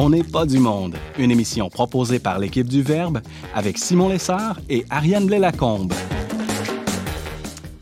[0.00, 3.20] On n'est pas du monde, une émission proposée par l'équipe du Verbe
[3.52, 5.92] avec Simon Lessard et Ariane Blais-Lacombe.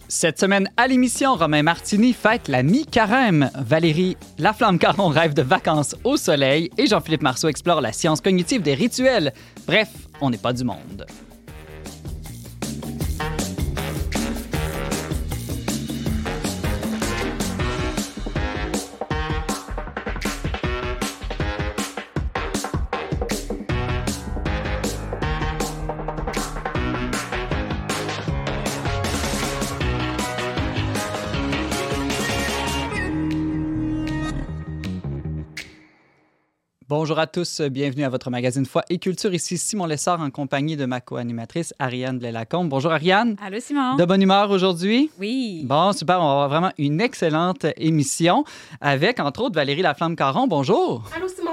[0.09, 3.51] Cette semaine à l'émission, Romain Martini fête la mi-carême.
[3.55, 8.73] Valérie Laflamme-Caron rêve de vacances au soleil et Jean-Philippe Marceau explore la science cognitive des
[8.73, 9.35] rituels.
[9.67, 9.91] Bref,
[10.23, 11.05] on n'est pas du monde.
[37.07, 39.33] Bonjour à tous, bienvenue à votre magazine Foi et Culture.
[39.33, 42.69] Ici Simon Lessard en compagnie de ma co-animatrice Ariane Blais-Lacombe.
[42.69, 43.37] Bonjour Ariane.
[43.41, 43.95] Allô Simon.
[43.95, 45.09] De bonne humeur aujourd'hui?
[45.21, 45.61] Oui.
[45.67, 48.43] Bon, super, on va avoir vraiment une excellente émission
[48.81, 50.49] avec entre autres Valérie Laflamme-Caron.
[50.49, 51.05] Bonjour.
[51.17, 51.53] Allô Simon.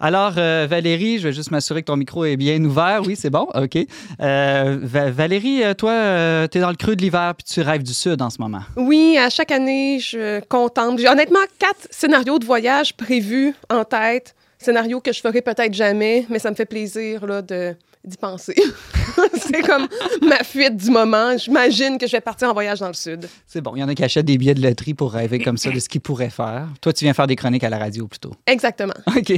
[0.00, 3.00] Alors euh, Valérie, je vais juste m'assurer que ton micro est bien ouvert.
[3.06, 3.48] Oui, c'est bon?
[3.54, 3.78] OK.
[4.20, 7.82] Euh, Va- Valérie, euh, toi, tu es dans le creux de l'hiver puis tu rêves
[7.84, 8.60] du sud en ce moment.
[8.76, 11.00] Oui, à chaque année, je contemple.
[11.00, 14.34] J'ai honnêtement quatre scénarios de voyage prévus en tête.
[14.60, 18.54] Scénarios que je ferai peut-être jamais, mais ça me fait plaisir là, de d'y penser.
[19.34, 19.86] c'est comme
[20.22, 21.36] ma fuite du moment.
[21.36, 23.28] J'imagine que je vais partir en voyage dans le sud.
[23.46, 25.56] C'est bon, il y en a qui achètent des billets de loterie pour rêver comme
[25.58, 26.66] ça de ce qu'ils pourraient faire.
[26.80, 28.32] Toi, tu viens faire des chroniques à la radio plutôt.
[28.46, 28.94] Exactement.
[29.16, 29.32] OK.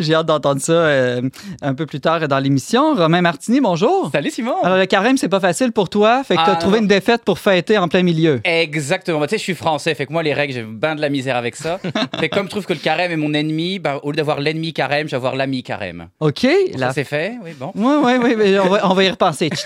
[0.00, 1.22] J'ai hâte d'entendre ça euh,
[1.62, 2.94] un peu plus tard dans l'émission.
[2.94, 4.10] Romain Martini, bonjour.
[4.12, 4.54] Salut Simon!
[4.62, 6.24] Alors, le carême, c'est pas facile pour toi.
[6.24, 6.82] Fait que tu as Ah, trouvé non.
[6.82, 8.40] une défaite pour fêter en plein milieu.
[8.44, 9.20] Exactement.
[9.20, 11.08] Bah, tu sais, je suis français, fait que moi, les règles, j'ai bien de la
[11.10, 11.78] misère avec ça.
[12.18, 14.40] fait que comme je trouve que le carême est mon ennemi, bah, au lieu d'avoir
[14.40, 16.08] l'ennemi carême, je vais avoir l'ami carême.
[16.20, 16.40] OK.
[16.72, 16.92] Ça, Là.
[16.92, 17.72] c'est fait, oui, bon.
[18.04, 18.34] oui, oui.
[18.36, 19.50] mais on, va, on va y repenser.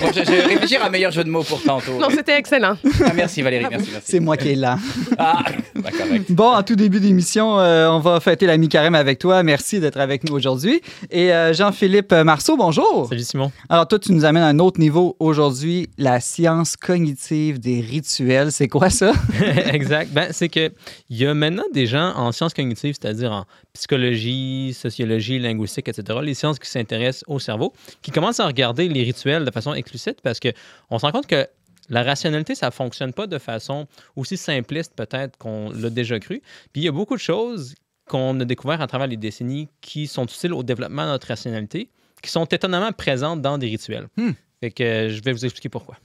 [0.00, 1.98] Bon, je, je vais réfléchir à un meilleur jeu de mots pour tantôt.
[1.98, 2.76] Non, c'était excellent.
[3.04, 4.12] Ah, merci Valérie, merci, merci.
[4.12, 4.78] C'est moi qui est là.
[5.18, 5.42] Ah,
[5.74, 6.32] bah, correct.
[6.32, 9.42] Bon, en tout début d'émission, euh, on va fêter la mi-carême avec toi.
[9.42, 10.80] Merci d'être avec nous aujourd'hui.
[11.10, 13.08] Et euh, Jean-Philippe Marceau, bonjour.
[13.10, 13.52] Salut Simon.
[13.68, 18.52] Alors, toi, tu nous amènes à un autre niveau aujourd'hui, la science cognitive des rituels.
[18.52, 19.12] C'est quoi ça?
[19.72, 20.12] exact.
[20.12, 20.72] Ben, c'est que
[21.10, 23.44] il y a maintenant des gens en sciences cognitives, c'est-à-dire en
[23.80, 29.02] psychologie, sociologie, linguistique, etc., les sciences qui s'intéressent au cerveau, qui commencent à regarder les
[29.02, 30.48] rituels de façon explicite parce que
[30.90, 31.46] on se rend compte que
[31.88, 33.86] la rationalité, ça fonctionne pas de façon
[34.16, 36.42] aussi simpliste peut-être qu'on l'a déjà cru.
[36.72, 37.74] Puis il y a beaucoup de choses
[38.06, 41.88] qu'on a découvert à travers les décennies qui sont utiles au développement de notre rationalité,
[42.22, 44.08] qui sont étonnamment présentes dans des rituels.
[44.18, 44.32] Hmm.
[44.60, 45.96] Fait que euh, je vais vous expliquer pourquoi.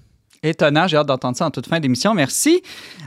[0.41, 2.13] Étonnant, j'ai hâte d'entendre ça en toute fin d'émission.
[2.13, 2.61] Merci.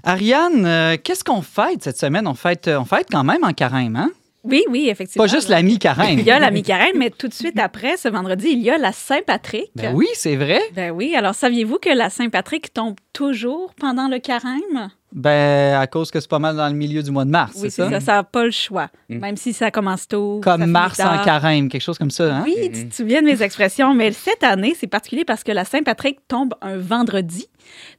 [0.04, 2.26] Ariane, euh, qu'est-ce qu'on fête cette semaine?
[2.26, 4.10] On fête, on fête quand même en carême, hein?
[4.44, 5.24] Oui, oui, effectivement.
[5.24, 6.18] Pas juste la mi-carême.
[6.18, 8.78] Il y a la mi-carême, mais tout de suite après, ce vendredi, il y a
[8.78, 9.70] la Saint-Patrick.
[9.74, 10.60] Ben oui, c'est vrai.
[10.74, 11.14] Ben oui.
[11.16, 14.90] Alors, saviez-vous que la Saint-Patrick tombe toujours pendant le carême?
[15.12, 17.70] Ben, à cause que c'est pas mal dans le milieu du mois de mars, Oui,
[17.70, 17.90] c'est ça?
[17.90, 18.00] ça.
[18.00, 18.88] Ça n'a pas le choix.
[19.08, 19.18] Mm.
[19.18, 20.40] Même si ça commence tôt.
[20.44, 22.42] Comme mars en carême, quelque chose comme ça, hein?
[22.44, 25.64] Oui, tu te souviens de mes expressions, mais cette année, c'est particulier parce que la
[25.64, 27.48] Saint-Patrick tombe un vendredi.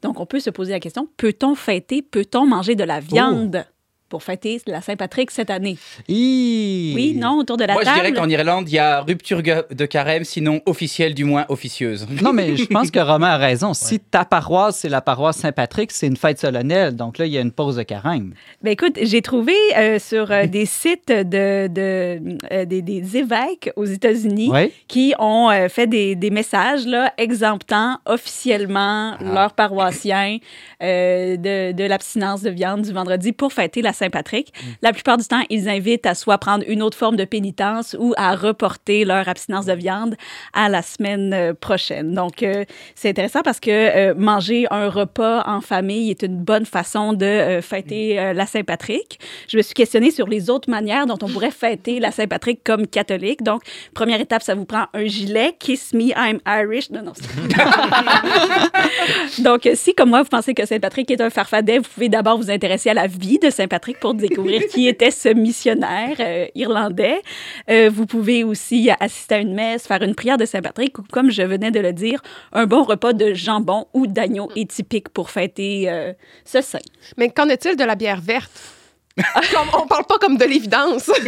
[0.04, 3.66] Donc, on peut se poser la question, peut-on fêter, peut-on manger de la viande?
[4.10, 5.78] Pour fêter la Saint-Patrick cette année?
[6.08, 6.94] Hi!
[6.96, 8.00] Oui, non, autour de la Moi, je table.
[8.00, 12.08] dirais qu'en Irlande, il y a rupture de carême, sinon officielle, du moins officieuse.
[12.22, 13.74] Non, mais je pense que Romain a raison.
[13.74, 16.96] Si ta paroisse, c'est la paroisse Saint-Patrick, c'est une fête solennelle.
[16.96, 18.34] Donc là, il y a une pause de carême.
[18.62, 23.72] Ben écoute, j'ai trouvé euh, sur euh, des sites de, de, euh, des, des évêques
[23.76, 24.52] aux États-Unis
[24.88, 30.38] qui ont euh, fait des, des messages là, exemptant officiellement leurs paroissiens
[30.82, 34.54] euh, de, de l'abstinence de viande du vendredi pour fêter la Saint-Patrick.
[34.82, 38.14] La plupart du temps, ils invitent à soit prendre une autre forme de pénitence ou
[38.18, 40.16] à reporter leur abstinence de viande
[40.54, 42.14] à la semaine euh, prochaine.
[42.14, 42.66] Donc, euh,
[42.96, 47.26] c'est intéressant parce que euh, manger un repas en famille est une bonne façon de
[47.26, 49.20] euh, fêter euh, la Saint-Patrick.
[49.48, 52.88] Je me suis questionnée sur les autres manières dont on pourrait fêter la Saint-Patrick comme
[52.88, 53.44] catholique.
[53.44, 53.62] Donc,
[53.94, 55.56] première étape, ça vous prend un gilet.
[55.60, 56.90] Kiss me, I'm Irish.
[56.92, 57.14] Non, non.
[59.40, 62.52] Donc, si, comme moi, vous pensez que Saint-Patrick est un farfadet, vous pouvez d'abord vous
[62.52, 67.22] intéresser à la vie de Saint-Patrick pour découvrir qui était ce missionnaire euh, irlandais.
[67.70, 71.32] Euh, vous pouvez aussi assister à une messe, faire une prière de Saint-Patrick ou, comme
[71.32, 72.22] je venais de le dire,
[72.54, 76.14] un bon repas de jambon ou d'agneau est typique pour fêter euh,
[76.46, 76.80] ce saint.
[77.18, 78.79] Mais qu'en est-il de la bière verte?
[79.82, 81.10] On parle pas comme de l'évidence.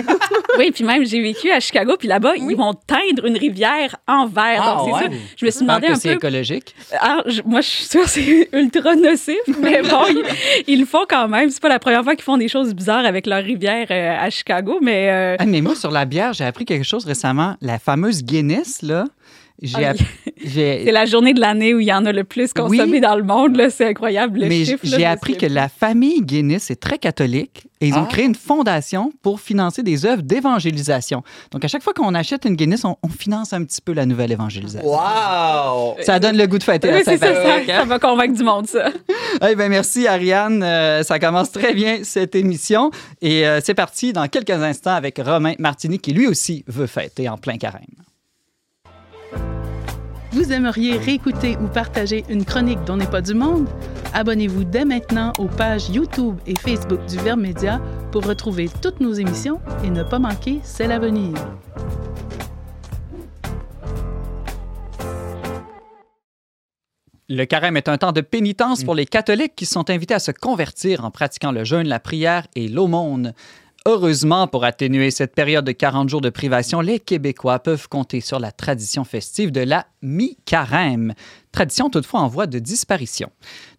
[0.58, 4.28] Oui, puis même, j'ai vécu à Chicago, puis là-bas, ils vont teindre une rivière en
[4.28, 4.62] verre.
[4.62, 5.10] Ah, Donc, c'est ouais.
[5.12, 5.18] ça.
[5.38, 6.16] Je me suis demandé que un c'est peu...
[6.16, 6.76] écologique.
[7.00, 10.24] Ah, je- moi, je suis sûre que c'est ultra nocif, mais bon, ils,
[10.68, 11.50] ils le font quand même.
[11.50, 14.30] C'est pas la première fois qu'ils font des choses bizarres avec leur rivière euh, à
[14.30, 17.56] Chicago, mais euh, Ah, mais moi, sur la bière, j'ai appris quelque chose récemment.
[17.62, 19.06] La fameuse Guinness, là,
[19.62, 19.98] J'ai Ah, app-
[20.44, 23.00] j'ai- C'est la journée de l'année où il y en a le plus consommé Oui.
[23.00, 23.56] dans le monde.
[23.58, 23.70] là.
[23.70, 24.40] C'est incroyable.
[24.40, 28.10] Le mais j'ai appris que la famille Guinness est très catholique et ils ont Ah.
[28.12, 31.22] créé une fondation pour financer des œuvres d'évangélisation.
[31.52, 34.06] Donc, à chaque fois qu'on achète une Guinness, on, on finance un petit peu la
[34.08, 34.90] nouvelle évangélisation.
[34.90, 35.96] Waouh!
[36.02, 38.44] Ça donne le goût de fêter Oui, la c'est ça, ça, ça va convaincre du
[38.44, 38.90] monde, ça.
[39.50, 42.92] Eh ben merci Ariane, Euh, ça commence très bien cette émission
[43.22, 47.30] et euh, c'est parti dans quelques instants avec Romain Martini qui lui aussi veut fêter
[47.30, 47.86] en plein carême.
[50.34, 53.68] Vous aimeriez réécouter ou partager une chronique dont n'est pas du monde?
[54.14, 57.82] Abonnez-vous dès maintenant aux pages YouTube et Facebook du Verbe Média
[58.14, 61.34] pour retrouver toutes nos émissions et ne pas manquer celle à venir.
[67.28, 70.32] Le carême est un temps de pénitence pour les catholiques qui sont invités à se
[70.32, 73.34] convertir en pratiquant le jeûne, la prière et l'aumône.
[73.86, 78.40] Heureusement, pour atténuer cette période de 40 jours de privation, les Québécois peuvent compter sur
[78.40, 81.14] la tradition festive de la mi-carême,
[81.52, 83.30] tradition toutefois en voie de disparition.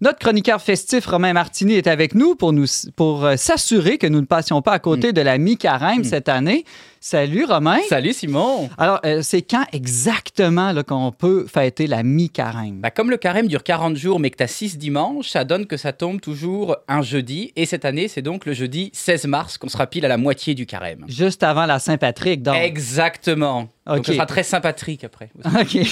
[0.01, 2.67] Notre chroniqueur festif Romain Martini est avec nous pour, nous,
[2.97, 6.65] pour euh, s'assurer que nous ne passions pas à côté de la mi-carême cette année.
[7.01, 7.79] Salut Romain.
[7.89, 8.71] Salut Simon!
[8.79, 12.81] Alors, euh, c'est quand exactement qu'on peut fêter la mi-carême?
[12.81, 15.67] Bah, comme le carême dure 40 jours mais que tu as 6 dimanches, ça donne
[15.67, 17.53] que ça tombe toujours un jeudi.
[17.57, 20.55] Et cette année, c'est donc le jeudi 16 mars qu'on sera pile à la moitié
[20.55, 21.05] du carême.
[21.09, 22.55] Juste avant la Saint-Patrick, donc.
[22.55, 23.69] Exactement.
[23.87, 24.07] Donc Ok.
[24.07, 25.31] ce sera très sympathique après.
[25.61, 25.79] OK.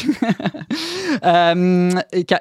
[1.25, 1.91] Euh,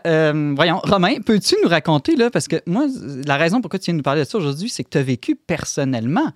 [0.05, 2.85] euh, voyons, Romain, peux-tu nous raconter, là, parce que moi,
[3.25, 5.35] la raison pourquoi tu viens nous parler de ça aujourd'hui, c'est que tu as vécu
[5.35, 6.31] personnellement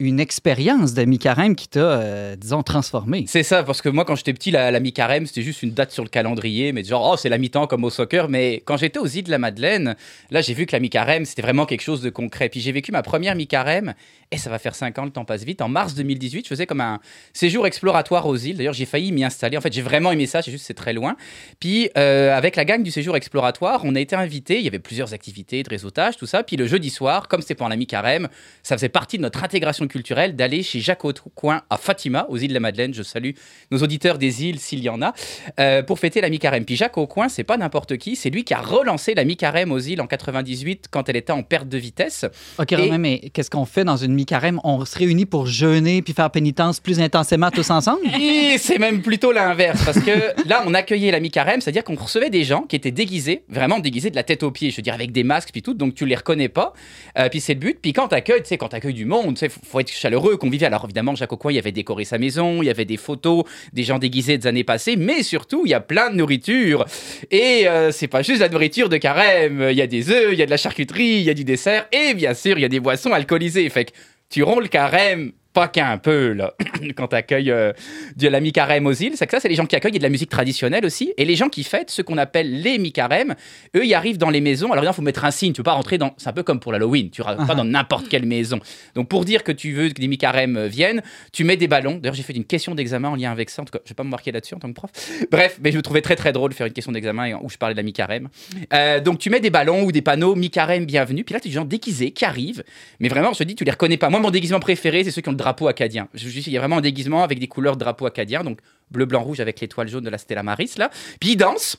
[0.00, 3.24] une expérience de mi-carême qui t'a, euh, disons, transformé.
[3.26, 5.90] C'est ça, parce que moi, quand j'étais petit, la, la mi-carême, c'était juste une date
[5.90, 8.28] sur le calendrier, mais genre, oh, c'est la mi-temps comme au soccer.
[8.28, 9.96] Mais quand j'étais aux îles de la Madeleine,
[10.30, 12.48] là, j'ai vu que la mi-carême, c'était vraiment quelque chose de concret.
[12.48, 13.94] Puis j'ai vécu ma première mi-carême,
[14.30, 15.62] et ça va faire 5 ans, le temps passe vite.
[15.62, 17.00] En mars 2018, je faisais comme un
[17.32, 18.56] séjour exploratoire aux îles.
[18.56, 19.56] D'ailleurs, j'ai failli m'y installer.
[19.56, 21.16] En fait, j'ai vraiment aimé ça, c'est juste, c'est très loin.
[21.60, 24.58] Puis, euh, avec la gang du séjour exploratoire, on a été invités.
[24.58, 26.42] Il y avait plusieurs activités de réseautage, tout ça.
[26.42, 28.28] Puis le jeudi soir, comme c'était pendant la mi-carême,
[28.62, 32.48] ça faisait partie de notre intégration culturelle d'aller chez Jacques Aucoin à Fatima, aux îles
[32.48, 32.92] de la Madeleine.
[32.94, 33.30] Je salue
[33.70, 35.14] nos auditeurs des îles, s'il y en a,
[35.60, 36.64] euh, pour fêter la mi-carême.
[36.64, 39.78] Puis Jacques Aucoin, c'est pas n'importe qui, c'est lui qui a relancé la mi-carême aux
[39.78, 42.26] îles en 98 quand elle était en perte de vitesse.
[42.58, 44.60] OK, Et- mais qu'est-ce qu'on fait dans une mi-carême?
[44.64, 48.00] On se réunit pour jeûner puis faire pénitence plus intensément tous ensemble?
[48.20, 52.30] Et c'est même plutôt l'inverse, parce que là, on accueillait la mi-carême, c'est-à-dire qu'on recevait
[52.30, 54.94] des gens qui étaient déguisés, vraiment déguisés de la tête aux pieds, je veux dire,
[54.94, 56.72] avec des masques puis tout, donc tu les reconnais pas.
[57.18, 57.78] Euh, puis c'est le but.
[57.80, 60.72] Puis quand t'accueilles, tu sais, quand t'accueilles du monde, tu sais, faut, être chaleureux, convivial.
[60.72, 63.84] Alors évidemment, Jacques Aucoin, il avait décoré sa maison, il y avait des photos des
[63.84, 66.84] gens déguisés des années passées, mais surtout, il y a plein de nourriture.
[67.30, 70.38] Et euh, c'est pas juste la nourriture de carême, il y a des œufs, il
[70.38, 72.64] y a de la charcuterie, il y a du dessert, et bien sûr, il y
[72.64, 73.68] a des boissons alcoolisées.
[73.68, 73.92] Fait que
[74.28, 75.32] tu ronds le carême,
[75.66, 76.54] qu'un peu, là,
[76.96, 77.72] quand t'accueilles euh,
[78.16, 79.14] de la mi-carême aux îles.
[79.16, 80.84] C'est que ça, c'est les gens qui accueillent, il y a de la musique traditionnelle
[80.84, 81.12] aussi.
[81.16, 83.34] Et les gens qui fêtent, ce qu'on appelle les mi-carêmes,
[83.74, 84.70] eux, ils arrivent dans les maisons.
[84.72, 85.52] Alors, il faut mettre un signe.
[85.52, 86.14] Tu peux pas rentrer dans.
[86.18, 87.10] C'est un peu comme pour l'Halloween.
[87.10, 88.60] Tu rentres pas dans n'importe quelle maison.
[88.94, 91.02] Donc, pour dire que tu veux que des mi-carêmes euh, viennent,
[91.32, 91.96] tu mets des ballons.
[91.96, 93.62] D'ailleurs, j'ai fait une question d'examen en lien avec ça.
[93.62, 94.90] En tout cas, je vais pas me marquer là-dessus en tant que prof.
[95.30, 97.56] Bref, mais je me trouvais très très drôle de faire une question d'examen où je
[97.56, 98.28] parlais de la mi-carême.
[98.72, 101.24] Euh, donc, tu mets des ballons ou des panneaux mi-carême bienvenue.
[101.24, 102.62] Puis là, tu des gens déguisés qui arrivent.
[103.00, 104.10] Mais vraiment, je te dis, tu les reconnais pas.
[104.10, 106.08] Moi, mon déguisement préféré, c'est ceux qui ont le drapeau acadien.
[106.14, 108.44] Il y a vraiment un déguisement avec des couleurs de drapeau acadien.
[108.44, 108.60] Donc,
[108.90, 110.90] bleu, blanc, rouge avec l'étoile jaune de la Stella Maris, là.
[111.20, 111.76] Puis ils dansent.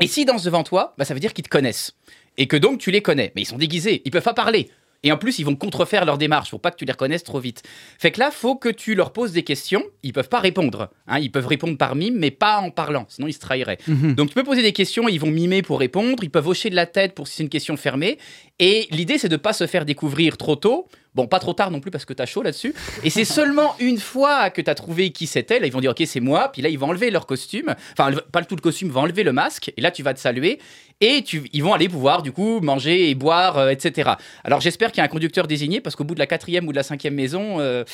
[0.00, 1.96] Et s'ils dansent devant toi, bah, ça veut dire qu'ils te connaissent.
[2.36, 3.32] Et que donc tu les connais.
[3.34, 4.68] Mais ils sont déguisés, ils peuvent pas parler.
[5.04, 7.38] Et en plus, ils vont contrefaire leur démarche pour pas que tu les reconnaisses trop
[7.38, 7.62] vite.
[8.00, 9.84] Fait que là, faut que tu leur poses des questions.
[10.02, 10.90] Ils peuvent pas répondre.
[11.06, 11.20] hein.
[11.20, 13.06] Ils peuvent répondre par mime, mais pas en parlant.
[13.08, 13.78] Sinon, ils se trahiraient.
[14.16, 15.08] Donc, tu peux poser des questions.
[15.08, 16.24] Ils vont mimer pour répondre.
[16.24, 18.18] Ils peuvent hocher de la tête pour si c'est une question fermée.
[18.58, 20.88] Et l'idée, c'est de pas se faire découvrir trop tôt.
[21.14, 22.74] Bon, pas trop tard non plus parce que t'as chaud là-dessus.
[23.02, 26.02] Et c'est seulement une fois que t'as trouvé qui c'était, là ils vont dire ok
[26.06, 28.94] c'est moi, puis là ils vont enlever leur costume, enfin pas tout le costume, ils
[28.94, 30.60] vont enlever le masque, et là tu vas te saluer,
[31.00, 34.10] et ils vont aller pouvoir du coup manger et boire, euh, etc.
[34.44, 36.72] Alors j'espère qu'il y a un conducteur désigné parce qu'au bout de la quatrième ou
[36.72, 37.84] de la cinquième maison, euh,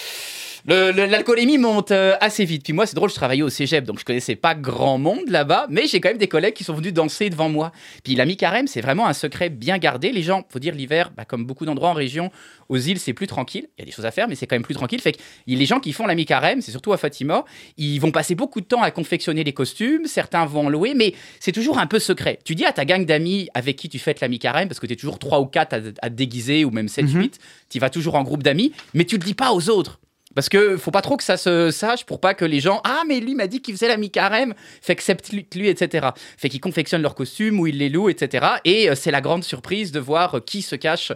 [0.67, 2.65] l'alcoolémie monte euh, assez vite.
[2.65, 5.67] Puis moi c'est drôle, je travaillais au cégep, donc je connaissais pas grand monde là-bas,
[5.71, 7.73] mais j'ai quand même des collègues qui sont venus danser devant moi.
[8.03, 10.11] Puis la mi-carême c'est vraiment un secret bien gardé.
[10.11, 12.31] Les gens, faut dire l'hiver, bah, comme beaucoup d'endroits en région,
[12.69, 13.69] aux îles, c'est plus tranquille.
[13.77, 15.01] Il y a des choses à faire, mais c'est quand même plus tranquille.
[15.01, 17.45] Fait que les gens qui font la mi-carême, c'est surtout à Fatima,
[17.77, 20.07] ils vont passer beaucoup de temps à confectionner les costumes.
[20.07, 22.39] Certains vont en louer, mais c'est toujours un peu secret.
[22.45, 24.93] Tu dis à ta gang d'amis avec qui tu fêtes la mi-carême, parce que tu
[24.93, 27.91] es toujours 3 ou 4 à, à te déguiser, ou même 7, 8, tu vas
[27.91, 29.99] toujours en groupe d'amis, mais tu le dis pas aux autres.
[30.35, 33.03] Parce que faut pas trop que ça se sache pour pas que les gens ah
[33.07, 36.09] mais lui m'a dit qu'il faisait la mi-carême, fait accepte lui, etc.
[36.37, 38.47] Fait qu'ils confectionnent leurs costumes ou ils les louent, etc.
[38.65, 41.13] Et euh, c'est la grande surprise de voir qui se cache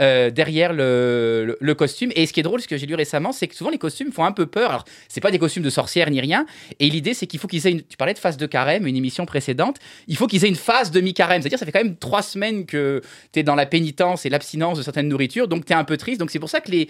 [0.00, 2.12] euh, derrière le, costume.
[2.14, 4.12] Et ce qui est drôle, ce que j'ai lu récemment, c'est que souvent les costumes
[4.12, 4.70] font un peu peur.
[4.70, 6.46] Alors c'est pas des costumes de sorcière ni rien.
[6.78, 7.82] Et l'idée c'est qu'il faut qu'ils aient une.
[7.82, 9.78] Tu parlais de phase de carême, une émission précédente.
[10.06, 11.42] Il faut qu'ils aient une phase de mi-carême.
[11.42, 13.00] C'est-à-dire ça fait quand même trois semaines que
[13.32, 15.96] tu es dans la pénitence et l'abstinence de certaines nourritures, donc tu es un peu
[15.96, 16.20] triste.
[16.20, 16.88] Donc c'est pour ça que les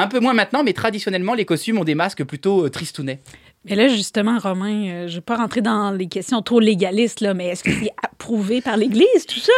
[0.00, 3.20] un peu moins maintenant, mais traditionnellement, les costumes ont des masques plutôt euh, tristounets.
[3.64, 7.20] Mais là, justement, Romain, euh, je ne vais pas rentrer dans les questions trop légalistes,
[7.20, 9.52] là, mais est-ce que c'est approuvé par l'Église, tout ça?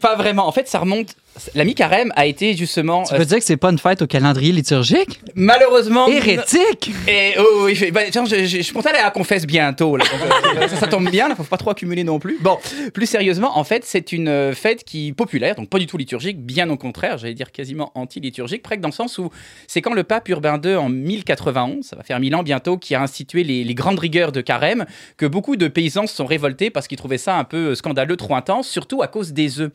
[0.00, 0.48] Pas vraiment.
[0.48, 1.14] En fait, ça remonte.
[1.54, 3.02] La mi-carême a été justement.
[3.04, 5.20] Tu euh, veux dire que c'est pas une fête au calendrier liturgique?
[5.34, 6.06] malheureusement.
[6.08, 6.92] Hérétique!
[7.08, 9.96] Et, oh, oui, je, bah, je, je, je suis content d'aller à la confesse bientôt.
[9.96, 12.38] Là, Donc, euh, ça, ça tombe bien, il faut pas trop accumuler non plus.
[12.40, 12.58] Bon,
[12.92, 16.40] plus sérieusement, en fait, c'est une euh, fête qui populaire, donc pas du tout liturgique,
[16.40, 19.30] bien au contraire, j'allais dire quasiment anti-liturgique, presque dans le sens où
[19.66, 22.94] c'est quand le pape Urbain II, en 1091, ça va faire 1000 ans bientôt, qui
[22.94, 24.86] a institué les, les grandes rigueurs de carême,
[25.16, 28.36] que beaucoup de paysans se sont révoltés parce qu'ils trouvaient ça un peu scandaleux, trop
[28.36, 29.70] intense, surtout à cause des œufs.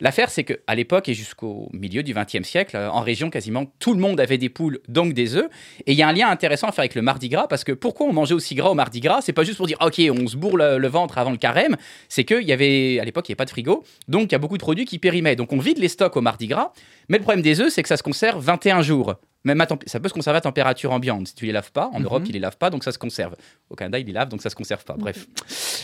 [0.00, 3.94] L'affaire, c'est qu'à l'époque et jusqu'au milieu du XXe siècle, euh, en région, quasiment tout
[3.94, 5.48] le monde avait des poules, donc des œufs.
[5.86, 7.72] Et il y a un lien intéressant à faire avec le Mardi Gras, parce que
[7.72, 9.20] pourquoi on mangeait aussi gras au Mardi Gras?
[9.22, 11.76] C'est pas juste pour dire, ok, on se bourre le, ventre avant le carême,
[12.08, 14.34] c'est qu'il y avait, à l'époque, il n'y avait pas de frigo, donc il y
[14.36, 15.36] a beaucoup de produits qui périmaient.
[15.36, 16.72] Donc on vide les stocks au Mardi Gras,
[17.08, 19.16] mais le problème des œufs, c'est que ça se conserve 21 jours.
[19.44, 21.90] Même à ça peut se conserver à température ambiante si tu les laves pas.
[21.92, 23.36] En Europe, ils les lavent pas, donc ça se conserve.
[23.70, 24.94] Au Canada, ils les lavent, donc ça se conserve pas.
[24.94, 25.26] Bref,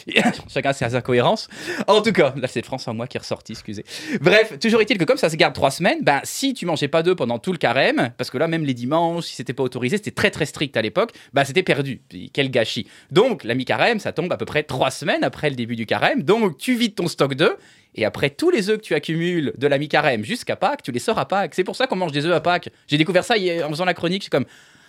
[0.49, 1.49] chacun ses incohérences.
[1.87, 3.85] En tout cas, là, c'est France en moi qui est ressorti, excusez.
[4.21, 7.03] Bref, toujours est-il que comme ça se garde trois semaines, ben, si tu mangeais pas
[7.05, 9.99] d'œufs pendant tout le carême, parce que là, même les dimanches, si c'était pas autorisé,
[9.99, 12.03] c'était très très strict à l'époque, ben, c'était perdu.
[12.09, 12.89] Puis, quel gâchis.
[13.13, 16.23] Donc, la mi-carême, ça tombe à peu près trois semaines après le début du carême.
[16.23, 17.57] Donc, tu vides ton stock d'œufs.
[17.95, 20.99] Et après tous les œufs que tu accumules de la mi-carême jusqu'à Pâques, tu les
[20.99, 21.55] sors à Pâques.
[21.55, 22.71] C'est pour ça qu'on mange des œufs à Pâques.
[22.87, 23.35] J'ai découvert ça
[23.65, 24.23] en faisant la chronique.
[24.23, 24.47] Suis comme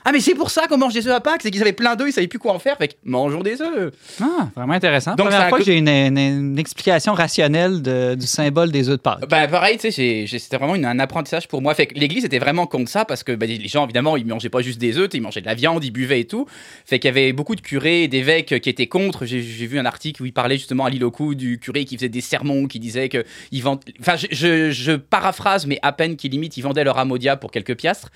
[0.08, 1.42] Ah, mais c'est pour ça qu'on mange des œufs à Pâques.
[1.42, 2.78] C'est qu'ils avaient plein d'œufs, ils savaient plus quoi en faire.
[2.78, 3.92] Fait que mangeons des œufs.
[4.22, 5.16] Ah, vraiment intéressant.
[5.16, 8.98] Donc, Première fois que j'ai une, une- une explication rationnelle de- du symbole des œufs
[8.98, 9.28] de Pâques.
[9.28, 11.74] Bah pareil, tu sais, c'était vraiment une- un apprentissage pour moi.
[11.74, 14.50] Fait que l'église était vraiment contre ça parce que bah, les gens, évidemment, ils mangeaient
[14.50, 16.46] pas juste des œufs, ils mangeaient de la viande, ils buvaient et tout.
[16.86, 19.26] Fait qu'il y avait beaucoup de curés et d'évêques qui étaient contre.
[19.26, 21.96] J'ai vu un article où il parlait justement à l'île au cou du curé qui
[21.96, 23.82] faisait des sermons, qui disait que ils vendent.
[24.00, 27.50] Enfin, je, je- je paraphrase, mais à peine qui limite, ils vendaient leur diable pour
[27.52, 28.12] quelques piastres.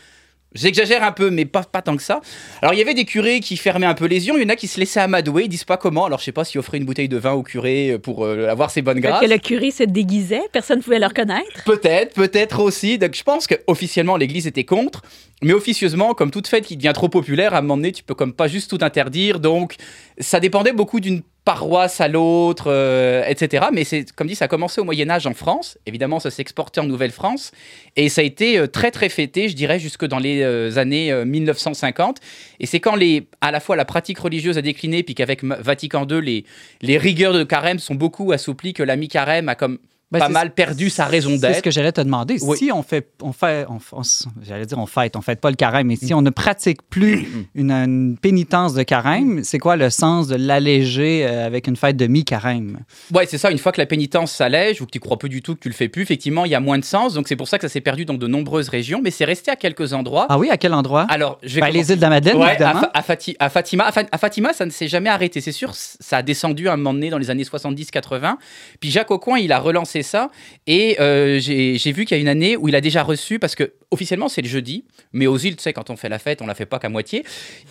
[0.56, 2.22] J'exagère un peu, mais pas, pas tant que ça.
[2.62, 4.50] Alors, il y avait des curés qui fermaient un peu les yeux, il y en
[4.50, 6.06] a qui se laissaient amadouer, ils disent pas comment.
[6.06, 8.72] Alors, je sais pas s'ils offraient une bouteille de vin au curé pour euh, avoir
[8.72, 9.26] ses bonnes Peut-être grâces.
[9.28, 11.64] que le curé se déguisait, personne ne pouvait le reconnaître.
[11.66, 12.98] Peut-être, peut-être aussi.
[12.98, 15.04] Donc, je pense qu'officiellement, l'Église était contre,
[15.44, 18.16] mais officieusement, comme toute fête qui devient trop populaire, à un moment donné, tu peux
[18.16, 19.40] comme pas juste tout interdire.
[19.40, 19.76] Donc,
[20.18, 23.70] ça dépendait beaucoup d'une paroisse à l'autre, euh, etc.
[23.74, 25.80] Mais c'est, comme dit, ça a commencé au Moyen Âge en France.
[25.88, 27.54] Évidemment, ça s'est exporté en Nouvelle-France,
[27.96, 31.12] et ça a été euh, très très fêté, je dirais, jusque dans les euh, années
[31.12, 32.18] euh, 1950.
[32.60, 36.06] Et c'est quand les, à la fois la pratique religieuse a décliné, puis qu'avec Vatican
[36.08, 36.46] II, les,
[36.84, 39.80] les rigueurs de carême sont beaucoup assouplies, que la mi-carême a comme
[40.12, 41.62] Ben, pas mal perdu sa raison C'est ce d'être.
[41.62, 42.38] que j'allais te demander.
[42.42, 42.58] Oui.
[42.58, 44.02] Si on fait, on fait, on, on-
[44.42, 47.28] j'allais dire on fête, on fête pas le carême, mais si on ne pratique plus
[47.56, 51.96] une, une pénitence de carême, c'est quoi le sens de l'alléger euh, avec une fête
[51.96, 52.80] de mi-carême?
[53.14, 53.52] Ouais, c'est ça.
[53.52, 55.70] Une fois que la pénitence s'allège ou que tu crois plus du tout que tu
[55.70, 57.14] le fais plus, effectivement, il y a moins de sens.
[57.14, 59.52] Donc c'est pour ça que ça s'est perdu dans de nombreuses régions, mais c'est resté
[59.52, 60.26] à quelques endroits.
[60.30, 61.06] Ah oui, à quel endroit?
[61.10, 62.80] Alors, je vais Ben, les îles de la Madeleine, Ouais, à, évidemment.
[62.82, 65.40] Fa- à Fati- à Fatima, à, à Fatima, ça ne s'est jamais arrêté.
[65.40, 68.38] C'est sûr, ça a descendu à un moment donné dans les années 70-80.
[68.80, 70.30] Puis Jacques Aucoin, il a relancé ça.
[70.68, 73.56] Et euh, j'ai vu qu'il y a une année où il a déjà reçu, parce
[73.56, 76.42] que officiellement c'est le jeudi, mais aux îles, tu sais, quand on fait la fête,
[76.42, 77.24] on la fait pas qu'à moitié.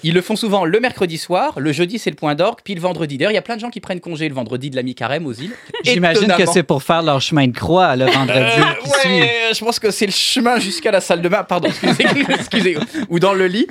[0.03, 2.81] Ils le font souvent le mercredi soir, le jeudi c'est le point d'orgue, puis le
[2.81, 3.17] vendredi.
[3.19, 5.27] D'ailleurs, il y a plein de gens qui prennent congé le vendredi de la mi-carême
[5.27, 5.53] aux îles.
[5.85, 9.21] J'imagine que c'est pour faire leur chemin de croix le vendredi Euh, qui suit.
[9.21, 12.77] ouais, je pense que c'est le chemin jusqu'à la salle de bain, pardon, excusez, excusez,
[13.09, 13.67] ou dans le lit.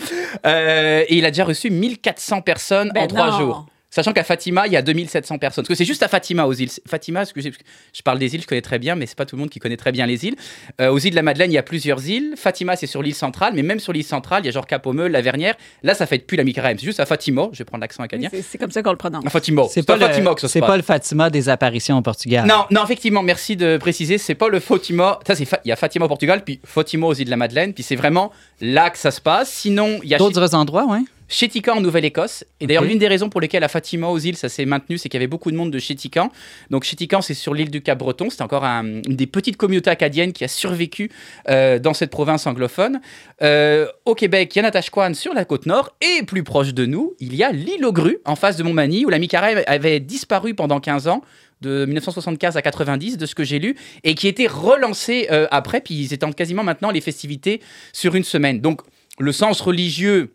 [0.45, 3.65] Euh, et il a déjà reçu 1400 personnes Ben en trois jours.
[3.89, 5.63] Sachant qu'à Fatima, il y a 2700 personnes.
[5.63, 6.69] Parce que c'est juste à Fatima, aux îles.
[6.87, 9.25] Fatima, excusez, parce que je parle des îles, je connais très bien, mais c'est pas
[9.25, 10.35] tout le monde qui connaît très bien les îles.
[10.81, 12.33] Euh, aux îles de la Madeleine, il y a plusieurs îles.
[12.35, 15.11] Fatima, c'est sur l'île centrale, mais même sur l'île centrale, il y a genre Cap-Aux-Meules,
[15.11, 15.55] la Vernière.
[15.83, 16.77] Là, ça fait plus la mi-carême.
[16.77, 18.29] C'est juste à Fatima, je vais prendre l'accent acadien.
[18.31, 19.25] C'est c'est comme ça qu'on le prononce.
[19.25, 19.63] À Fatima.
[19.69, 22.01] C'est pas pas, Fatima le, que ça se c'est pas le Fatima des apparitions au
[22.01, 22.45] Portugal.
[22.45, 25.19] Non, non, effectivement, merci de préciser, c'est pas le Fatima.
[25.25, 27.37] Ça, c'est Fa- il y a Fatima au Portugal, puis Fatima aux îles de la
[27.37, 29.49] Madeleine, puis c'est vraiment là que ça se passe.
[29.49, 31.05] Sinon, il y a D'autres endroits, oui.
[31.29, 32.45] Chétican en Nouvelle-Écosse.
[32.59, 35.09] Et d'ailleurs, l'une des raisons pour lesquelles à Fatima aux îles, ça s'est maintenu, c'est
[35.09, 36.31] qu'il y avait beaucoup de monde de Chétican.
[36.69, 38.29] Donc, Chétican, c'est sur l'île du Cap-Breton.
[38.29, 41.11] C'était encore un- une des petites communautés acadiennes qui a survécu
[41.49, 43.01] euh, dans cette province anglophone.
[43.41, 45.95] Euh, au Québec, il y a Natashquan sur la côte nord.
[46.01, 49.05] Et plus proche de nous, il y a l'île aux grues, en face de Montmagny,
[49.05, 51.21] où la mi-carême avait disparu pendant 15 ans
[51.61, 55.81] de 1975 à 90, de ce que j'ai lu, et qui était relancée euh, après,
[55.81, 57.61] puis ils étendent quasiment maintenant les festivités
[57.93, 58.61] sur une semaine.
[58.61, 58.81] Donc,
[59.19, 60.33] le sens religieux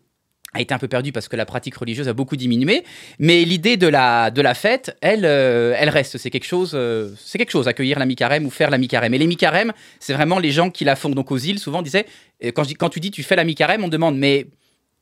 [0.53, 2.83] a été un peu perdue parce que la pratique religieuse a beaucoup diminué.
[3.19, 6.17] Mais l'idée de la, de la fête, elle, euh, elle reste.
[6.17, 9.13] C'est quelque chose, euh, c'est quelque chose, accueillir la mi-carême ou faire la mi-carême.
[9.13, 11.09] Et les mi-carême, c'est vraiment les gens qui la font.
[11.09, 12.05] Donc aux îles, souvent, on disait,
[12.43, 14.47] euh, quand, je quand tu dis tu fais la mi-carême, on demande, mais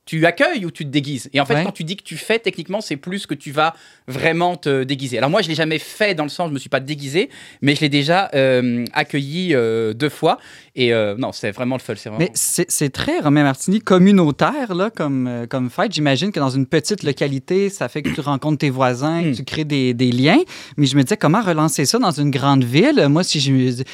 [0.04, 1.30] tu accueilles ou tu te déguises?
[1.32, 1.62] Et en fait, Ouais.
[1.64, 3.72] quand tu dis que tu fais, techniquement, c'est plus que tu vas
[4.08, 5.18] vraiment te déguiser.
[5.18, 7.30] Alors moi, je l'ai jamais fait dans le sens, je me suis pas déguisé,
[7.60, 10.38] mais je l'ai déjà euh, accueilli euh, deux fois.
[10.74, 11.92] Et euh, non, c'est vraiment le fun.
[11.94, 12.16] Vraiment...
[12.18, 15.92] Mais c'est très, Romain Martini, communautaire là, comme, euh, comme fête.
[15.92, 19.34] J'imagine que dans une petite localité, ça fait que tu rencontres tes voisins, que Mm.
[19.34, 20.38] tu crées des, des liens.
[20.76, 23.06] Mais je me disais, comment relancer ça dans une grande ville?
[23.08, 23.84] Moi, si je il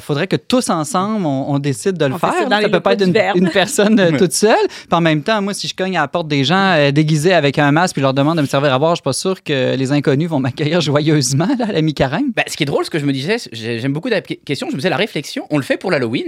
[0.00, 2.34] faudrait que tous ensemble, on, on décide de le On faire.
[2.48, 4.54] ça les peut pas être une, personne euh, toute seule.
[4.68, 7.32] Puis en même temps, moi, si je cogne à la porte des gens euh, déguisés
[7.32, 9.12] avec un masque puis je leur demande de me servir à boire, je suis pas
[9.14, 12.32] sûr que les inconnus vont m'accueillir joyeusement là, à la mi-carême.
[12.36, 14.66] Bah, ce qui est drôle, ce que je me disais, j'ai- j'aime beaucoup la question,
[14.68, 16.24] je me faisais la réflexion, on le fait pour l'Halloween,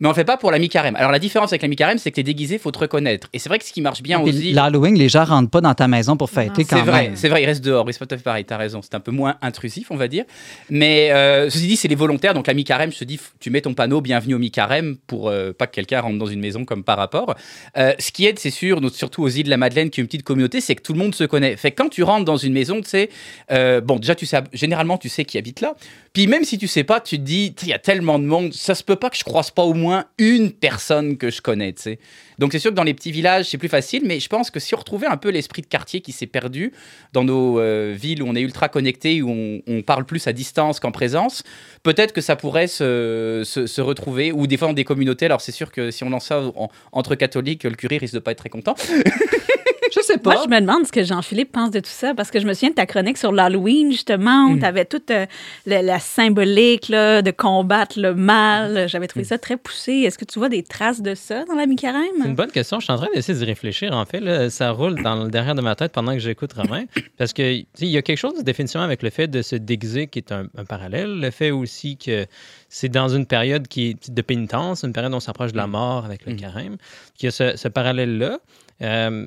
[0.00, 0.96] mais on le fait pas pour la mi-carême.
[0.96, 3.28] Alors la différence avec la mi-carême, c'est que t'es déguisé, faut te reconnaître.
[3.32, 4.52] Et c'est vrai que ce qui marche bien Puis aussi...
[4.52, 7.16] L'Halloween, les gens rentrent pas dans ta maison pour fêter quand C'est vrai, même.
[7.16, 7.84] c'est vrai, il reste dehors.
[7.86, 8.80] Oui, c'est pas tout à fait pareil, t'as raison.
[8.82, 10.24] C'est un peu moins intrusif, on va dire.
[10.70, 12.34] Mais euh, ceci dit, c'est les volontaires.
[12.34, 15.52] Donc la mi-carême, je te dis, tu mets ton panneau bienvenue au mi-carême pour euh,
[15.52, 17.34] pas que quelqu'un rentre dans une maison comme par rapport.
[17.76, 20.08] Euh, ce qui aide, c'est sûr, surtout aux îles de la Madeleine, qui est une
[20.08, 21.56] petite communauté, c'est que tout le monde se connaît.
[21.56, 23.08] Fait que quand tu rentres dans une maison, tu sais,
[23.50, 25.74] euh, bon, déjà, tu sais, généralement, tu sais qui habite là.
[26.12, 28.52] Puis même si tu sais pas, tu te dis, il y a tellement de monde,
[28.52, 29.85] ça se peut pas que je croise pas au moins
[30.18, 31.98] une personne que je connais, tu.
[32.38, 34.60] Donc c'est sûr que dans les petits villages, c'est plus facile, mais je pense que
[34.60, 36.72] si on retrouvait un peu l'esprit de quartier qui s'est perdu
[37.12, 40.80] dans nos euh, villes où on est ultra connecté, où on, parle plus à distance
[40.80, 41.44] qu'en présence,
[41.82, 45.26] peut-être que ça pourrait se, se, retrouver, ou des fois dans des communautés.
[45.26, 48.18] Alors c'est sûr que si on lance ça en- entre catholiques, le curé risque de
[48.18, 48.74] pas être très content.
[49.94, 50.42] Je sais Moi, pas.
[50.44, 52.70] je me demande ce que Jean-Philippe pense de tout ça, parce que je me souviens
[52.70, 54.58] de ta chronique sur l'Halloween, justement, où Mm.
[54.60, 55.26] tu avais toute euh,
[55.66, 58.88] la, la symbolique là, de combattre le mal.
[58.88, 59.92] J'avais trouvé ça très poussé.
[59.92, 62.34] Est-ce que tu vois des traces de ça dans la C'est une mi-carême?
[62.34, 62.78] bonne question.
[62.80, 63.92] Je suis en train d'essayer d'y réfléchir.
[63.92, 66.84] En fait, là, ça roule dans le derrière de ma tête pendant que j'écoute Romain.
[67.18, 70.18] Parce que il y a quelque chose définitivement avec le fait de se déguiser qui
[70.18, 71.20] est un, un parallèle.
[71.20, 72.26] Le fait aussi que
[72.68, 75.66] c'est dans une période qui est de pénitence, une période où on s'approche de la
[75.66, 76.36] mort avec le Mm.
[76.36, 76.76] carême,
[77.14, 78.38] qu'il y a ce, ce parallèle-là.
[78.82, 79.26] Euh,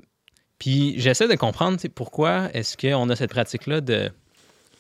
[0.60, 4.12] puis j'essaie de comprendre pourquoi est-ce qu'on a cette pratique-là de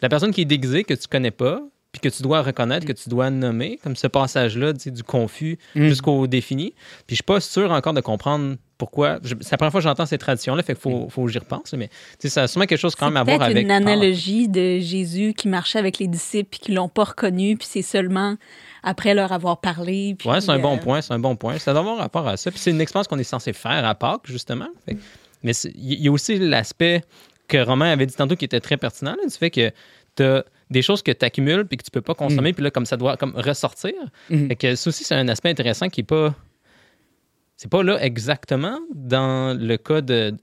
[0.02, 2.94] la personne qui est déguisée que tu connais pas, puis que tu dois reconnaître, que
[2.94, 5.88] tu dois nommer, comme ce passage-là du confus Mm.
[5.88, 6.74] jusqu'au défini.
[7.08, 9.18] Puis je suis pas sûr encore de comprendre pourquoi.
[9.24, 11.74] C'est la première fois que j'entends cette tradition-là, fait qu'il faut, faut que j'y repense.
[11.74, 11.90] Mais
[12.24, 13.64] ça a sûrement quelque chose quand C'est même à voir avec.
[13.64, 17.68] une analogie de Jésus qui marchait avec les disciples puis qui l'ont pas reconnu, puis
[17.70, 18.36] c'est seulement
[18.84, 20.16] après leur avoir parlé.
[20.18, 21.58] puis, Ouais, c'est un euh, bon point, c'est un bon point.
[21.58, 22.52] Ça doit avoir rapport à ça.
[22.52, 24.68] Puis c'est une expérience qu'on est censé faire à Pâques, justement.
[24.86, 24.96] Fait
[25.44, 27.04] mais il y a aussi l'aspect
[27.48, 29.72] que Romain avait dit tantôt qui était très pertinent, là, du fait que
[30.16, 32.72] tu as des choses que tu accumules puis que tu peux pas consommer, puis là,
[32.72, 33.94] comme ça doit comme ressortir.
[34.30, 34.50] Mhm.
[34.50, 36.36] Fait que ça aussi, c'est un aspect intéressant qui est pas.
[37.58, 40.34] C'est pas là exactement dans le cas de,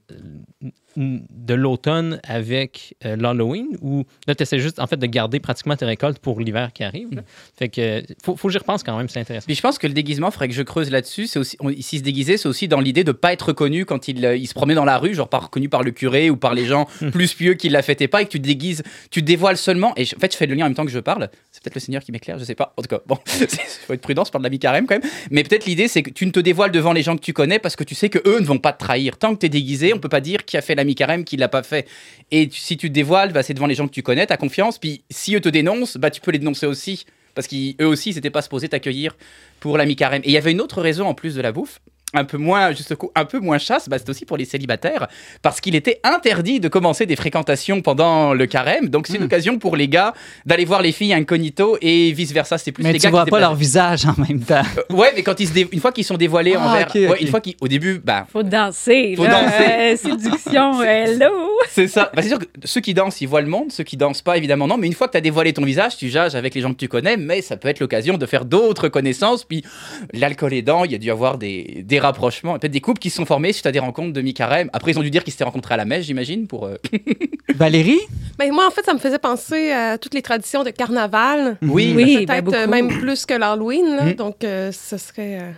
[0.95, 5.75] de l'automne avec euh, l'Halloween où là, tu essaies juste en fait de garder pratiquement
[5.75, 7.09] tes récoltes pour l'hiver qui arrive.
[7.13, 7.21] là.
[7.55, 9.45] Fait que faut, faut que j'y repense quand même, c'est intéressant.
[9.45, 11.27] Puis je pense que le déguisement, il faudrait que je creuse là-dessus.
[11.27, 14.07] C'est aussi, on- s'il se déguisait, c'est aussi dans l'idée de pas être reconnu quand
[14.07, 16.37] il, euh, il se promenait dans la rue, genre pas reconnu par le curé ou
[16.37, 19.21] par les gens plus pieux qui la fêtaient pas, et que tu te déguises, tu
[19.21, 19.93] te dévoiles seulement.
[19.97, 21.29] Et je- en fait, je fais le lien en même temps que je parle.
[21.51, 22.73] C'est peut-être le Seigneur qui m'éclaire, je sais pas.
[22.77, 25.11] En tout cas, bon, faut être prudent, je parle de la mi-carême quand même.
[25.31, 27.59] Mais peut-être l'idée, c'est que tu ne te dévoiles devant les gens que tu connais
[27.59, 29.17] parce que tu sais que eux ne vont pas te trahir.
[29.17, 31.37] Tant que tu es déguisé, on peut pas dire qui a fait la mi-carême, qui
[31.37, 31.87] l'a pas fait.
[32.31, 34.79] Et si tu te dévoiles, bah, c'est devant les gens que tu connais, t'as confiance.
[34.79, 37.05] Puis si eux te dénoncent, bah, tu peux les dénoncer aussi.
[37.35, 39.15] Parce qu'eux aussi, ils n'étaient pas supposés t'accueillir
[39.59, 40.23] pour la mi-carême.
[40.23, 41.79] Et il y avait une autre raison en plus de la bouffe.
[42.13, 45.07] Un peu moins, juste coup, un peu moins chasse, bah, c'était aussi pour les célibataires,
[45.41, 48.87] parce qu'il était interdit de commencer des fréquentations pendant le carême.
[48.87, 50.13] Donc c'est une occasion pour les gars
[50.45, 52.57] d'aller voir les filles incognito et vice versa.
[52.57, 54.61] C'est plus Mais les tu gars vois qui pas leur visage en même temps.
[54.89, 56.95] Euh, ouais, mais quand ils se dé- une fois qu'ils sont dévoilés Ah, envers, ok,
[56.95, 57.21] ouais, ok.
[57.21, 59.13] une fois qu'ils, au début, bah Faut danser.
[59.17, 59.43] Faut là.
[59.43, 59.65] danser.
[59.69, 61.49] Euh, séduction, hello.
[61.69, 62.09] C'est ça.
[62.15, 63.69] Bah, c'est sûr que ceux qui dansent, ils voient le monde.
[63.73, 64.77] Ceux qui dansent pas, évidemment, non.
[64.77, 66.77] Mais une fois que tu as dévoilé ton visage, tu jages avec les gens que
[66.79, 67.17] tu connais.
[67.17, 69.43] Mais ça peut être l'occasion de faire d'autres connaissances.
[69.43, 69.65] Puis
[70.13, 72.57] l'alcool aidant, il y a dû y avoir des, des rapprochements.
[72.59, 74.69] Peut-être des couples qui se sont formés suite à des rencontres de mi-carême.
[74.73, 76.47] Après, ils ont dû dire qu'ils s'étaient rencontrés à la messe, j'imagine.
[76.47, 76.75] Pour, euh,
[77.55, 77.99] Valérie?
[78.37, 81.57] Ben, moi, en fait, ça me faisait penser à toutes les traditions de carnaval.
[81.61, 83.99] Oui, Oui, ben, Peut-être euh, même plus que l'Halloween.
[84.07, 84.13] Mhm.
[84.13, 85.51] Donc, euh, ce serait euh,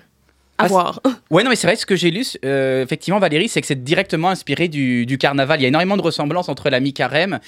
[0.57, 1.01] à Ah, voir.
[1.31, 3.83] Ouais, non, mais c'est vrai, ce que j'ai lu, euh, effectivement, Valérie, c'est que c'est
[3.83, 5.59] directement inspiré du, du carnaval.
[5.59, 7.39] Il y a énormément de ressemblances entre la mi-carême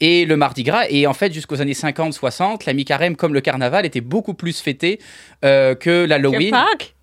[0.00, 0.84] et le Mardi Gras.
[0.90, 4.98] Et en fait, jusqu'aux années 50-60, la mi-carême, comme le carnaval, était beaucoup plus fêtée
[5.44, 6.50] euh, que Que l'Halloween.
[6.50, 6.94] Pâques?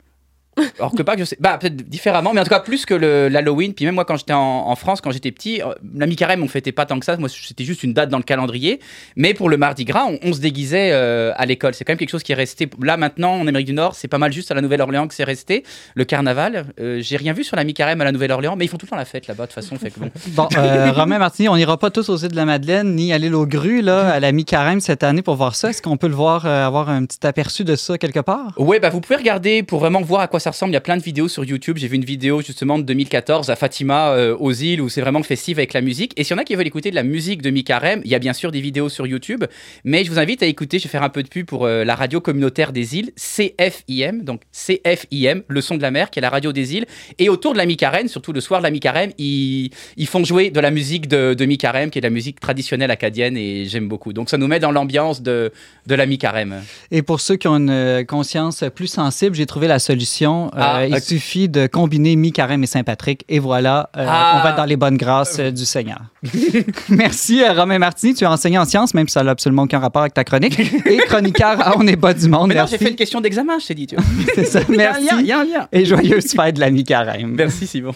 [0.79, 1.37] Alors que Pâques, je sais.
[1.39, 3.73] Bah, peut-être différemment, mais en tout cas, plus que l'Halloween.
[3.73, 6.47] Puis même moi, quand j'étais en, en France, quand j'étais petit, euh, la mi-carême, on
[6.47, 7.17] fêtait pas tant que ça.
[7.17, 8.79] Moi, c'était juste une date dans le calendrier.
[9.15, 11.73] Mais pour le Mardi Gras, on, on se déguisait euh, à l'école.
[11.73, 12.69] C'est quand même quelque chose qui est resté.
[12.81, 15.23] Là, maintenant, en Amérique du Nord, c'est pas mal juste à la Nouvelle-Orléans que c'est
[15.23, 15.63] resté.
[15.95, 18.77] Le carnaval, euh, j'ai rien vu sur la mi-carême à la Nouvelle-Orléans, mais ils font
[18.77, 19.77] tout le temps la fête là-bas, de toute façon.
[19.77, 20.09] Fait que bon.
[20.37, 23.17] Bon, euh, Romain Martini, on n'ira pas tous aux îles de la Madeleine ni à
[23.17, 25.69] l'île aux grues là, à la mi-carême cette année pour voir ça.
[25.69, 28.53] Est-ce qu'on peut le voir, euh, avoir un petit aperçu de ça quelque part?
[28.57, 30.71] Ouais, bah vous pouvez regarder pour vraiment voir à quoi ça ressemble.
[30.71, 31.77] Il y a plein de vidéos sur YouTube.
[31.77, 35.23] J'ai vu une vidéo justement de 2014 à Fatima euh, aux îles où c'est vraiment
[35.23, 36.13] festif avec la musique.
[36.17, 38.15] Et s'il y en a qui veulent écouter de la musique de mi-carême, il y
[38.15, 39.45] a bien sûr des vidéos sur YouTube.
[39.83, 41.83] Mais je vous invite à écouter, je vais faire un peu de pub pour euh,
[41.83, 44.23] la radio communautaire des îles, CFIM.
[44.23, 46.85] Donc CFIM, le son de la mer, qui est la radio des îles.
[47.19, 50.49] Et autour de la mi-carême, surtout le soir de la mi-carême, ils, ils font jouer
[50.49, 53.87] de la musique de, de mi-carême, qui est de la musique traditionnelle acadienne et j'aime
[53.87, 54.13] beaucoup.
[54.13, 55.51] Donc ça nous met dans l'ambiance de,
[55.85, 56.63] de la mi-carême.
[56.91, 60.36] Et pour ceux qui ont une euh, conscience plus sensible, j'ai trouvé la solution.
[60.45, 64.37] Euh, Ah, il suffit de combiner mi-carême et Saint-Patrick et voilà, euh, Ah.
[64.39, 65.99] on va être dans les bonnes grâces euh, du Seigneur.
[66.89, 70.01] Merci Romain Martini, tu as enseigné en sciences, même si ça n'a absolument aucun rapport
[70.01, 70.59] avec ta chronique.
[70.85, 72.49] Et chroniqueur à On n'est pas du monde.
[72.49, 73.87] Mais non, j'ai fait une question d'examen, je t'ai dit.
[73.87, 74.03] Tu vois.
[74.35, 74.59] C'est ça.
[74.69, 75.07] Merci.
[75.19, 75.67] il y a un lien.
[75.71, 77.33] Et joyeuse fête de la mi-carême.
[77.37, 77.93] Merci Simon.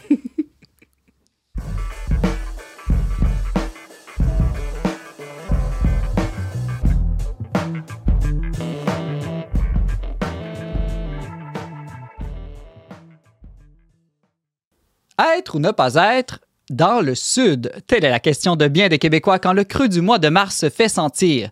[15.21, 16.39] Être ou ne pas être
[16.71, 17.71] dans le Sud?
[17.85, 20.55] Telle est la question de bien des Québécois quand le creux du mois de mars
[20.57, 21.49] se fait sentir.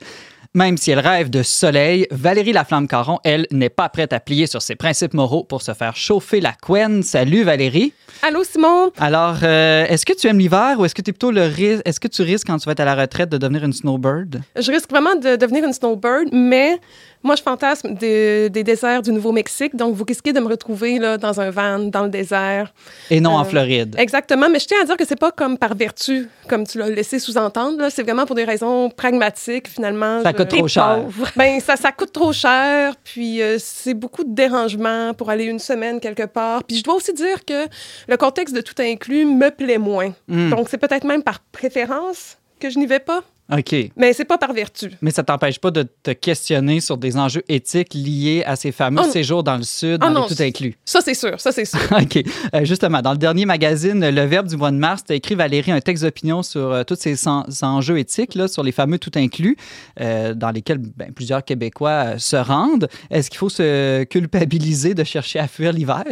[0.56, 4.64] Même si elle rêve de soleil, Valérie Laflamme-Caron, elle, n'est pas prête à plier sur
[4.64, 7.04] ses principes moraux pour se faire chauffer la couenne.
[7.04, 7.94] Salut Valérie.
[8.22, 8.92] Allô, Simon?
[9.00, 11.82] Alors, euh, est-ce que tu aimes l'hiver ou est-ce que tu es plutôt le risque,
[11.86, 14.42] est-ce que tu risques quand tu vas être à la retraite de devenir une snowbird?
[14.58, 16.80] Je risque vraiment de devenir une snowbird, mais
[17.24, 21.18] moi, je fantasme des, des déserts du Nouveau-Mexique, donc vous risquez de me retrouver là,
[21.18, 22.74] dans un van, dans le désert.
[23.10, 23.96] Et non en Euh, Floride.
[23.98, 26.90] Exactement, mais je tiens à dire que c'est pas comme par vertu, comme tu l'as
[26.90, 27.88] laissé sous-entendre.
[27.90, 30.22] C'est vraiment pour des raisons pragmatiques, finalement.
[30.24, 31.00] Ça Je- coûte trop cher.
[31.38, 35.60] Ben, ça, ça coûte trop cher, puis euh, c'est beaucoup de dérangements pour aller une
[35.60, 36.64] semaine quelque part.
[36.66, 37.66] Puis je dois aussi dire que
[38.10, 40.14] le contexte de tout inclus me plaît moins.
[40.28, 43.76] Hmm, Donc c'est peut-être même par préférence que je n'y vais pas, OK.
[43.96, 44.92] mais c'est pas par vertu.
[45.02, 49.02] Mais ça t'empêche pas de te questionner sur des enjeux éthiques liés à ces fameux
[49.06, 50.76] Oh séjours dans le Sud, Oh dans non, les tout inclus.
[50.86, 51.80] Ça, c'est sûr, ça, c'est sûr.
[51.92, 52.24] OK.
[52.54, 55.36] Euh, justement, dans le dernier magazine Le Verbe du mois de mars, tu as écrit,
[55.36, 59.00] Valérie, un texte d'opinion sur euh, tous ces en- enjeux éthiques, là, sur les fameux
[59.00, 59.58] tout inclus,
[60.00, 62.88] euh, dans lesquels ben, plusieurs Québécois se rendent.
[63.10, 66.04] Est-ce qu'il faut se culpabiliser de chercher à fuir l'hiver?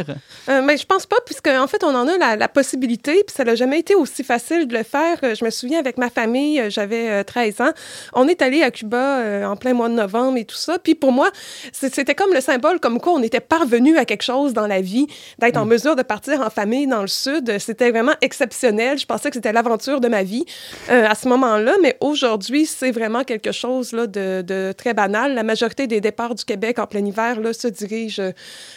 [0.47, 3.43] Mais je pense pas, puisque en fait, on en a la, la possibilité, puis ça
[3.43, 5.17] n'a jamais été aussi facile de le faire.
[5.21, 7.71] Je me souviens avec ma famille, j'avais 13 ans,
[8.13, 10.79] on est allé à Cuba euh, en plein mois de novembre et tout ça.
[10.79, 11.29] Puis pour moi,
[11.71, 15.05] c'était comme le symbole comme quoi on était parvenu à quelque chose dans la vie,
[15.39, 17.59] d'être en mesure de partir en famille dans le sud.
[17.59, 18.97] C'était vraiment exceptionnel.
[18.97, 20.45] Je pensais que c'était l'aventure de ma vie
[20.89, 25.35] euh, à ce moment-là, mais aujourd'hui, c'est vraiment quelque chose là, de, de très banal.
[25.35, 28.31] La majorité des départs du Québec en plein hiver là, se dirigent euh,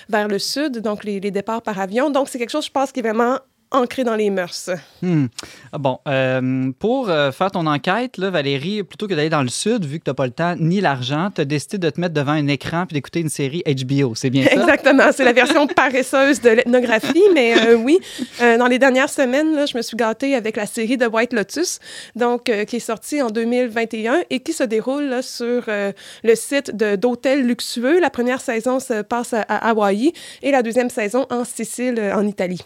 [0.09, 2.11] vers le sud, donc les, les départs par avion.
[2.11, 3.39] Donc, c'est quelque chose, je pense, qui est vraiment
[3.71, 4.71] ancré dans les mœurs.
[5.03, 5.27] Hmm.
[5.73, 9.49] Ah Bon, euh, pour euh, faire ton enquête, là, Valérie, plutôt que d'aller dans le
[9.49, 12.01] Sud, vu que tu n'as pas le temps ni l'argent, tu as décidé de te
[12.01, 14.15] mettre devant un écran puis d'écouter une série HBO.
[14.15, 14.53] C'est bien ça?
[14.53, 17.99] Exactement, c'est la version paresseuse de l'ethnographie, mais euh, oui,
[18.41, 21.33] euh, dans les dernières semaines, là, je me suis gâtée avec la série de White
[21.33, 21.79] Lotus,
[22.17, 27.47] donc qui est sortie en 2021 et qui se déroule là, sur le site d'hôtels
[27.47, 28.01] luxueux.
[28.01, 32.27] La première saison se passe à, à Hawaï et la deuxième saison en Sicile, en
[32.27, 32.63] Italie.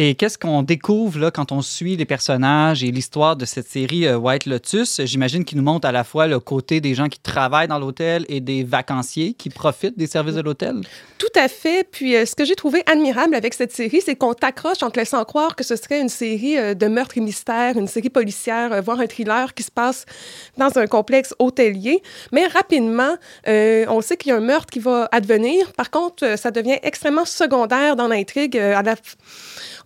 [0.00, 4.06] Et qu'est-ce qu'on découvre là, quand on suit les personnages et l'histoire de cette série
[4.06, 5.00] euh, White Lotus?
[5.04, 8.24] J'imagine qu'il nous montre à la fois le côté des gens qui travaillent dans l'hôtel
[8.28, 10.82] et des vacanciers qui profitent des services de l'hôtel.
[11.18, 11.82] Tout à fait.
[11.90, 15.00] Puis euh, ce que j'ai trouvé admirable avec cette série, c'est qu'on t'accroche en te
[15.00, 18.80] laissant croire que ce serait une série euh, de meurtres et mystères, une série policière,
[18.80, 20.06] voire un thriller qui se passe
[20.56, 22.04] dans un complexe hôtelier.
[22.30, 23.16] Mais rapidement,
[23.48, 25.72] on sait qu'il y a un meurtre qui va advenir.
[25.72, 28.56] Par contre, ça devient extrêmement secondaire dans l'intrigue.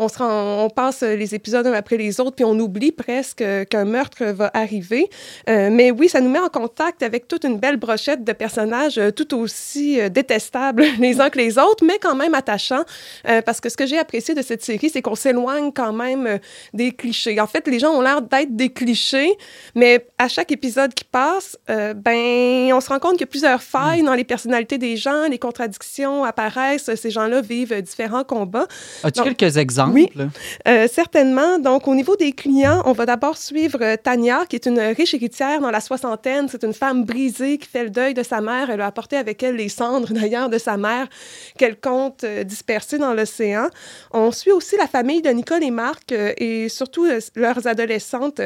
[0.03, 3.45] On, se rend- on passe les épisodes un après les autres, puis on oublie presque
[3.71, 5.09] qu'un meurtre va arriver.
[5.49, 8.99] Euh, mais oui, ça nous met en contact avec toute une belle brochette de personnages
[8.99, 12.85] euh, tout aussi euh, détestables les uns que les autres, mais quand même attachants.
[13.29, 16.39] Euh, parce que ce que j'ai apprécié de cette série, c'est qu'on s'éloigne quand même
[16.75, 17.41] des clichés.
[17.41, 19.33] En fait, les gens ont l'air d'être des clichés,
[19.75, 23.27] mais à chaque épisode qui passe, euh, ben, on se rend compte qu'il y a
[23.27, 28.67] plusieurs failles dans les personnalités des gens, les contradictions apparaissent, ces gens-là vivent différents combats.
[29.05, 29.95] As-tu quelques exemples exemples?
[30.17, 30.29] Oui.
[30.69, 31.59] Euh, certainement.
[31.59, 35.15] Donc, au niveau des clients, on va d'abord suivre euh, Tania, qui est une riche
[35.15, 36.49] héritière dans la soixantaine.
[36.49, 38.71] C'est une femme brisée qui fait le deuil de sa mère.
[38.71, 41.09] Elle a apporté avec elle les cendres, d'ailleurs, de sa mère,
[41.59, 43.69] qu'elle compte euh, disperser dans l'océan.
[44.13, 48.41] On suit aussi la famille de Nicole et Marc et surtout leurs adolescentes,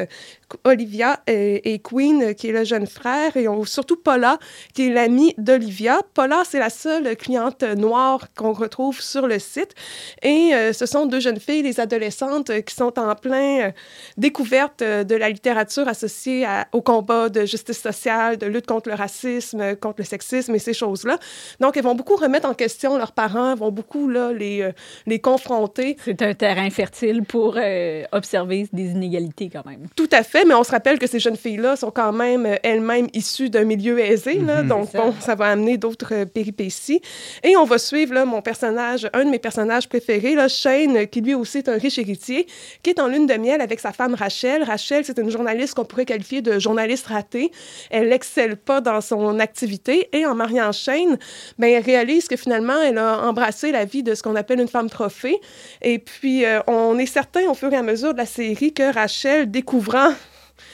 [0.63, 4.37] Olivia et, Queen, qui est le jeune frère, et on, surtout Paula,
[4.73, 5.99] qui est l'amie d'Olivia.
[6.13, 9.73] Paula, c'est la seule cliente noire qu'on retrouve sur le site.
[10.21, 13.71] Et euh, ce sont deux jeunes filles, les adolescentes, euh, qui sont en plein euh,
[14.17, 18.89] découverte euh, de la littérature associée à- au combat de justice sociale, de lutte contre
[18.89, 21.17] le racisme, contre le sexisme et ces choses-là.
[21.59, 24.69] Donc, elles vont beaucoup remettre en question leurs parents, vont beaucoup là, les,
[25.05, 25.97] les confronter.
[26.05, 29.87] C'est un terrain fertile pour euh, observer des inégalités quand même.
[29.95, 33.07] Tout à fait, mais on se rappelle que ces jeunes filles-là sont quand même elles-mêmes
[33.13, 34.67] issues d'un milieu aisé, là, Mhm.
[34.69, 34.99] donc ça.
[35.01, 37.01] bon, ça va amener d'autres péripéties.
[37.43, 41.05] Et on va suivre là, mon personnage, un de mes personnages préférés, là, Shane, euh,
[41.17, 42.45] qui lui aussi est un riche héritier,
[42.83, 44.61] qui est en lune de miel avec sa femme Rachel.
[44.61, 47.51] Rachel, c'est une journaliste qu'on pourrait qualifier de journaliste ratée.
[47.89, 50.09] Elle n'excelle pas dans son activité.
[50.13, 51.17] Et en mariant Shane,
[51.57, 54.67] ben, elle réalise que finalement, elle a embrassé la vie de ce qu'on appelle une
[54.67, 55.39] femme trophée.
[55.81, 58.93] Et puis, euh, on est certain au fur et à mesure de la série que
[58.93, 60.11] Rachel, découvrant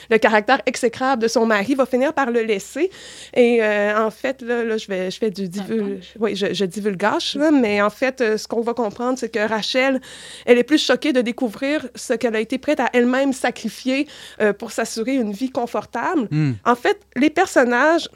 [0.10, 2.90] le caractère exécrable de son mari, va finir par le laisser.
[3.34, 6.00] Et euh, en fait, là, là, je, vais, je fais du divul...
[6.20, 9.40] Oui, je, je divulgage, là, mais en fait, euh, ce qu'on va comprendre, c'est que
[9.48, 10.02] Rachel,
[10.46, 14.08] elle est plus choquée de découvrir ce qu'elle a été prête à elle-même sacrifier
[14.42, 16.28] euh, pour s'assurer une vie confortable.
[16.32, 16.54] Hmm.
[16.66, 18.10] En fait, les personnages...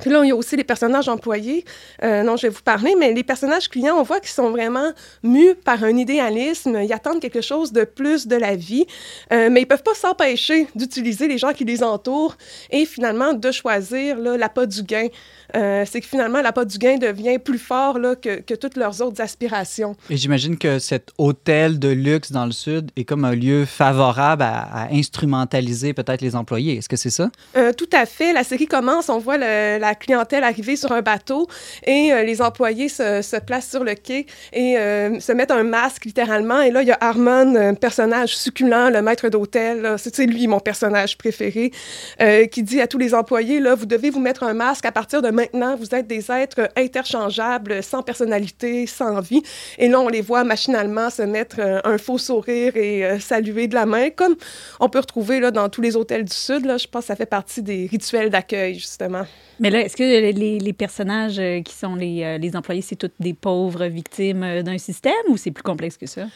[0.00, 1.64] Puis là, il y a aussi les personnages employés,
[2.02, 4.92] euh, dont je vais vous parler, mais les personnages clients, on voit qu'ils sont vraiment
[5.22, 6.80] mus par un idéalisme.
[6.82, 8.86] Ils attendent quelque chose de plus de la vie,
[9.32, 12.36] euh, mais ils peuvent pas s'empêcher d'utiliser les gens qui les entourent
[12.70, 15.06] et finalement de choisir là, l'appât du gain.
[15.54, 19.00] Euh, c'est que finalement, l'appât du gain devient plus fort là, que, que toutes leurs
[19.00, 19.94] autres aspirations.
[20.10, 24.42] Et j'imagine que cet hôtel de luxe dans le sud est comme un lieu favorable
[24.42, 26.76] à, à instrumentaliser peut-être les employés.
[26.78, 27.30] Est-ce que c'est ça?
[27.56, 28.32] Euh, tout à fait.
[28.32, 31.46] La série commence, on voit le- la clientèle arriver sur un bateau
[31.86, 36.04] et euh, les employés se, placent sur le quai et euh, se mettent un masque
[36.04, 36.60] littéralement.
[36.60, 39.96] Et là, il y a Armand, un personnage succulent, le maître d'hôtel.
[39.98, 41.72] C'est lui mon personnage préféré,
[42.20, 44.92] euh, qui dit à tous les employés, là, vous devez vous mettre un masque à
[44.92, 45.76] partir de maintenant.
[45.76, 49.42] Vous êtes des êtres interchangeables, sans personnalité, sans vie.
[49.78, 53.86] Et là, on les voit machinalement se mettre un faux sourire et saluer de la
[53.86, 54.36] main, comme
[54.80, 56.64] on peut retrouver là, dans tous les hôtels du Sud.
[56.64, 59.26] Je pense que ça fait partie des rituels d'accueil, justement.
[59.60, 63.14] Mais est-ce que les, les personnages euh, qui sont les, euh, les employés, c'est toutes
[63.20, 66.26] des pauvres victimes euh, d'un système ou c'est plus complexe que ça?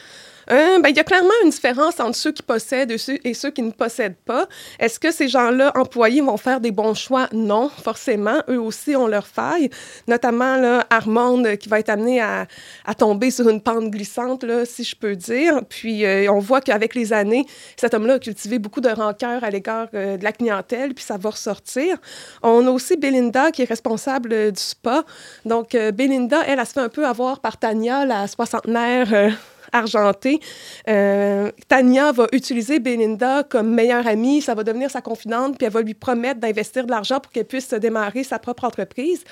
[0.50, 3.62] Euh, ben, il y a clairement une différence entre ceux qui possèdent et ceux, qui
[3.62, 4.46] ne possèdent pas.
[4.78, 7.28] Est-ce que ces gens-là, employés, vont faire des bons choix?
[7.32, 8.38] Non, forcément.
[8.48, 9.68] Eux aussi ont leurs failles,
[10.06, 12.46] notamment là, Armand euh, qui va être amené à,
[12.96, 15.60] tomber sur une pente glissante, là, si je peux dire.
[15.68, 17.44] Puis euh, on voit qu'avec les années,
[17.76, 21.30] cet homme-là a cultivé beaucoup de rancœur à l'égard de la clientèle, puis ça va
[21.30, 21.98] ressortir.
[22.42, 25.04] On a aussi Belinda qui est responsable du spa.
[25.44, 29.36] Donc Belinda, elle, elle, se fait un peu avoir par Tania, la soixantenaire.
[29.72, 30.40] Argentée.
[30.88, 35.72] Euh, Tania va utiliser Belinda comme meilleure amie, ça va devenir sa confidente, puis elle
[35.72, 39.24] va lui promettre d'investir de l'argent pour qu'elle puisse démarrer sa propre entreprise.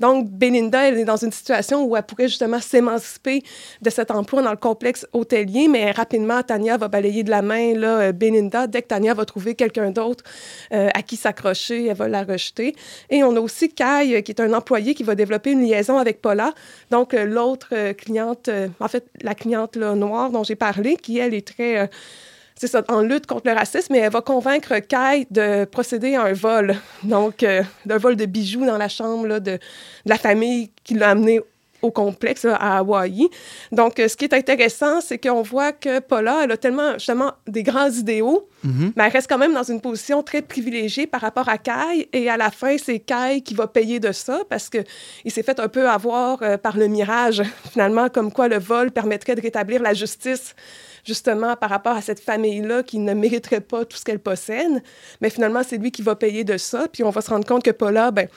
[0.00, 3.42] Donc, Belinda, elle est dans une situation où elle pourrait justement s'émanciper
[3.80, 7.74] de cet emploi dans le complexe hôtelier, mais rapidement, Tania va balayer de la main
[7.74, 8.66] là, euh, Belinda.
[8.66, 10.24] Dès que Tania va trouver quelqu'un d'autre
[10.72, 12.74] euh, à qui s'accrocher, elle va la rejeter.
[13.10, 16.20] Et on a aussi Kai, qui est un employé qui va développer une liaison avec
[16.20, 16.52] Paula,
[16.90, 18.50] donc l'autre cliente,
[18.80, 21.78] en fait, la cliente noire dont j'ai parlé, qui, elle, est très...
[21.78, 21.86] euh,
[22.54, 26.22] c'est ça, en lutte contre le racisme, mais elle va convaincre Kai de procéder à
[26.22, 29.58] un vol, donc euh, d'un vol de bijoux dans la chambre de, de
[30.06, 31.40] la famille qui l'a amené
[31.82, 33.28] au complexe là, à Hawaï.
[33.72, 37.32] Donc, euh, ce qui est intéressant, c'est qu'on voit que Paula, elle a tellement, justement,
[37.46, 38.92] des grands idéaux, Mhm.
[38.96, 42.08] mais elle reste quand même dans une position très privilégiée par rapport à Kai.
[42.12, 44.84] Et à la fin, c'est Kai qui va payer de ça parce qu'il
[45.32, 47.42] s'est fait un peu avoir euh, par le mirage,
[47.72, 50.54] finalement, comme quoi le vol permettrait de rétablir la justice
[51.04, 54.80] justement par rapport à cette famille-là qui ne mériterait pas tout ce qu'elle possède.
[55.20, 56.86] Mais finalement, c'est lui qui va payer de ça.
[56.92, 58.28] Puis on va se rendre compte que Paula, ben,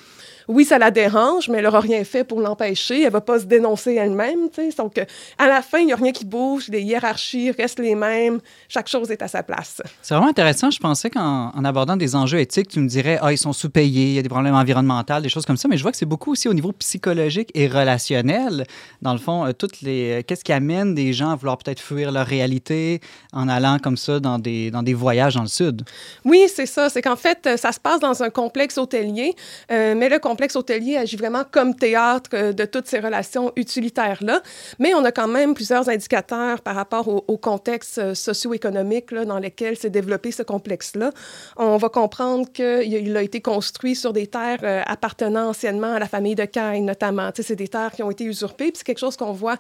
[0.48, 3.04] oui, ça la dérange, mais elle n'aura rien fait pour l'empêcher.
[3.04, 4.50] Elle va pas se dénoncer elle-même.
[4.78, 5.06] Donc, euh,
[5.38, 6.68] à la fin, il n'y a rien qui bouge.
[6.70, 8.40] Les hiérarchies restent les mêmes.
[8.70, 9.82] Chaque chose est à sa place.
[10.02, 10.70] C'est vraiment intéressant.
[10.72, 14.08] Je pensais qu'en en abordant des enjeux éthiques, tu me dirais, ah, ils sont sous-payés,
[14.08, 15.68] il y a des problèmes environnementaux, des choses comme ça.
[15.68, 18.66] Mais je vois que c'est beaucoup aussi au niveau psychologique et relationnel.
[19.02, 21.80] Dans le fond, euh, toutes les, euh, qu'est-ce qui amène des gens à vouloir peut-être
[21.80, 23.02] fuir leur réalité
[23.34, 25.84] en allant comme ça dans des, dans des voyages dans le sud?
[26.24, 26.90] Oui, c'est ça.
[26.90, 29.34] C'est qu'en fait, ça se passe dans un complexe hôtelier,
[29.72, 33.54] euh, mais le complexe complexe hôtelier agit vraiment comme théâtre euh, de toutes ces relations
[33.56, 34.42] utilitaires-là,
[34.80, 39.78] mais on a quand même plusieurs indicateurs par rapport au, contexte euh, socio-économique dans lequel
[39.78, 41.12] s'est développé ce complexe-là.
[41.56, 46.08] On va comprendre qu'il a été construit sur des terres euh, appartenant anciennement à la
[46.08, 47.30] famille de Cain, notamment.
[47.34, 49.58] C'est des terres qui ont été usurpées, puis c'est quelque chose qu'on voit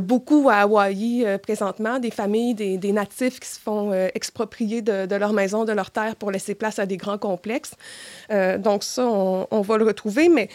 [0.00, 5.32] beaucoup à Hawaï présentement, des familles, des, natifs qui se font exproprier de, de leur
[5.32, 7.72] maison, de leur terre pour laisser place à des grands complexes.
[8.58, 9.84] Donc ça, on, on va le
[10.30, 10.48] mais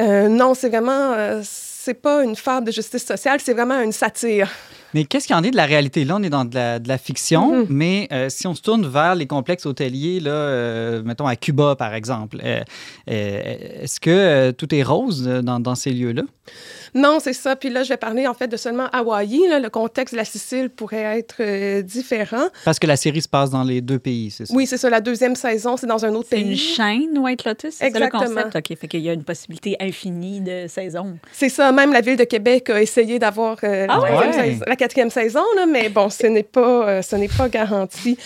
[0.00, 3.92] euh, non, c'est vraiment, euh, c'est pas une fable de justice sociale, c'est vraiment une
[3.92, 4.50] satire.
[4.96, 6.06] Mais qu'est-ce qu'il y en est de la réalité?
[6.06, 7.66] Là, on est dans de la, de la fiction, Mhm.
[7.68, 11.76] mais euh, si on se tourne vers les complexes hôteliers, là, euh, mettons à Cuba,
[11.76, 12.60] par exemple, euh,
[13.10, 16.22] euh, est-ce que euh, tout est rose dans, dans ces lieux-là?
[16.94, 17.56] Non, c'est ça.
[17.56, 19.40] Puis là, je vais parler en fait de seulement Hawaï.
[19.50, 19.58] Là.
[19.58, 22.46] Le contexte de la Sicile pourrait être euh, différent.
[22.64, 24.54] Parce que la série se passe dans les deux pays, c'est ça?
[24.54, 24.88] Oui, c'est ça.
[24.88, 26.52] La deuxième saison, c'est dans un autre C'est pays.
[26.52, 27.74] une chaîne, White Lotus?
[27.74, 28.42] C'est ça le Exactement.
[28.42, 28.56] concept?
[28.56, 31.18] OK, fait qu'il y a une possibilité infinie de saisons.
[31.32, 31.70] C'est ça.
[31.72, 34.32] Même la ville de Québec a essayé d'avoir euh, Ah ouais?
[34.32, 38.16] saison- la quatrième saison, là, mais bon, ce n'est pas, euh, ce n'est pas garanti.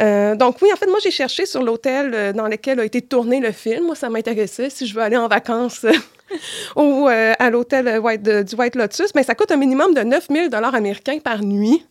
[0.00, 3.02] Euh, donc oui, en fait, moi, j'ai cherché sur l'hôtel euh, dans lequel a été
[3.02, 3.84] tourné le film.
[3.84, 5.84] Moi, ça m'intéressait si je veux aller en vacances.
[6.32, 9.56] Euh, ou euh, à l'hôtel euh, White- de- du White Lotus, mais ça coûte un
[9.56, 11.84] minimum de 9000 dollars américains par nuit.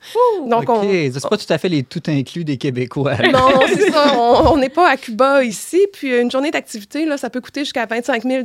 [0.48, 3.16] Donc, OK, on, c'est pas tout à fait les tout inclus des Québécois.
[3.32, 4.14] Non, c'est ça.
[4.20, 5.88] On n'est pas à Cuba ici.
[5.94, 8.44] Puis une journée d'activité, là, ça peut coûter jusqu'à 25 000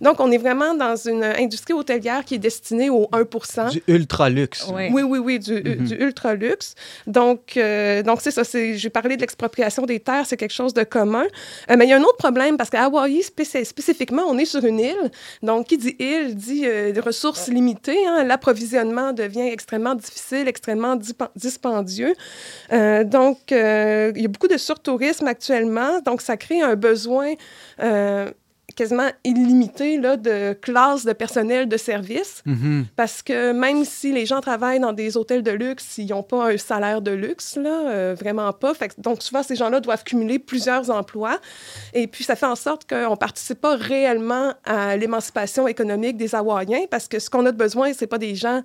[0.00, 4.28] Donc, on est vraiment dans une industrie hôtelière qui est destinée au 1 Du ultra
[4.30, 4.66] luxe.
[4.68, 4.90] Ouais.
[4.92, 5.86] oui, oui, oui, du, Mhm.
[5.86, 6.74] du ultra luxe.
[7.06, 8.44] Donc, euh, donc c'est ça.
[8.44, 11.24] c'est- J'ai parlé de l'expropriation des terres, c'est quelque chose de commun.
[11.70, 14.44] Euh, mais il y a un autre problème parce qu'à Hawaï, spéci- spécifiquement, on est
[14.44, 14.96] sur une île.
[15.42, 18.06] Donc, qui dit île dit euh, des ressources limitées.
[18.06, 18.24] hein.
[18.24, 20.96] L'approvisionnement devient extrêmement difficile, extrêmement
[21.36, 22.14] dispendieux.
[22.72, 26.00] Euh, donc, euh, il y a beaucoup de surtourisme actuellement.
[26.00, 27.34] Donc, ça crée un besoin
[28.78, 32.42] quasiment illimité là, de classes de personnel de service.
[32.46, 32.86] Mhm.
[32.94, 36.52] Parce que même si les gens travaillent dans des hôtels de luxe, ils n'ont pas
[36.52, 38.74] un salaire de luxe, là, euh, vraiment pas.
[38.74, 41.40] Fait que- donc, souvent, ces gens-là doivent cumuler plusieurs emplois.
[41.92, 46.36] Et puis, ça fait en sorte qu'on ne participe pas réellement à l'émancipation économique des
[46.36, 48.62] Hawaïens parce que ce qu'on a de besoin, ce n'est pas des gens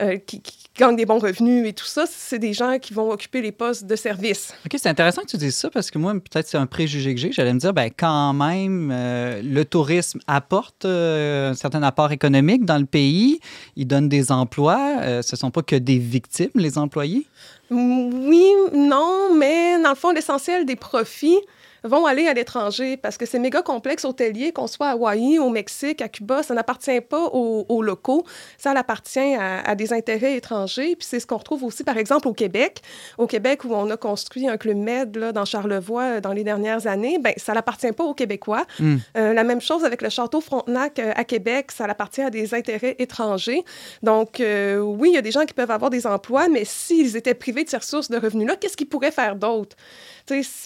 [0.00, 3.10] euh, qui, qui gagnent des bons revenus et tout ça, c'est des gens qui vont
[3.10, 4.54] occuper les postes de service.
[4.64, 7.20] OK, c'est intéressant que tu dises ça parce que moi, peut-être c'est un préjugé que
[7.20, 7.32] j'ai.
[7.32, 12.64] J'allais me dire, ben, quand même, euh, le tourisme apporte euh, un certain apport économique
[12.64, 13.40] dans le pays.
[13.76, 14.98] Il donne des emplois.
[15.00, 17.26] Euh, ce ne sont pas que des victimes, les employés?
[17.70, 21.38] Oui, non, mais dans le fond, l'essentiel des profits
[21.84, 25.50] vont aller à l'étranger parce que ces méga complexes hôteliers, qu'on soit à Hawaï, au
[25.50, 28.24] Mexique, à Cuba, ça n'appartient pas aux, aux locaux,
[28.56, 30.96] ça appartient à, à des intérêts étrangers.
[30.96, 32.82] Puis c'est ce qu'on retrouve aussi, par exemple, au Québec.
[33.18, 36.44] Au Québec, où on a construit un club med là, dans Charlevoix euh, dans les
[36.44, 38.64] dernières années, ben ça n'appartient pas aux Québécois.
[38.78, 38.96] Mm.
[39.16, 42.54] Euh, la même chose avec le château Frontenac euh, à Québec, ça appartient à des
[42.54, 43.64] intérêts étrangers.
[44.02, 47.16] Donc, euh, oui, il y a des gens qui peuvent avoir des emplois, mais s'ils
[47.16, 49.76] étaient privés de ces ressources de revenus-là, qu'est-ce qu'ils pourraient faire d'autre?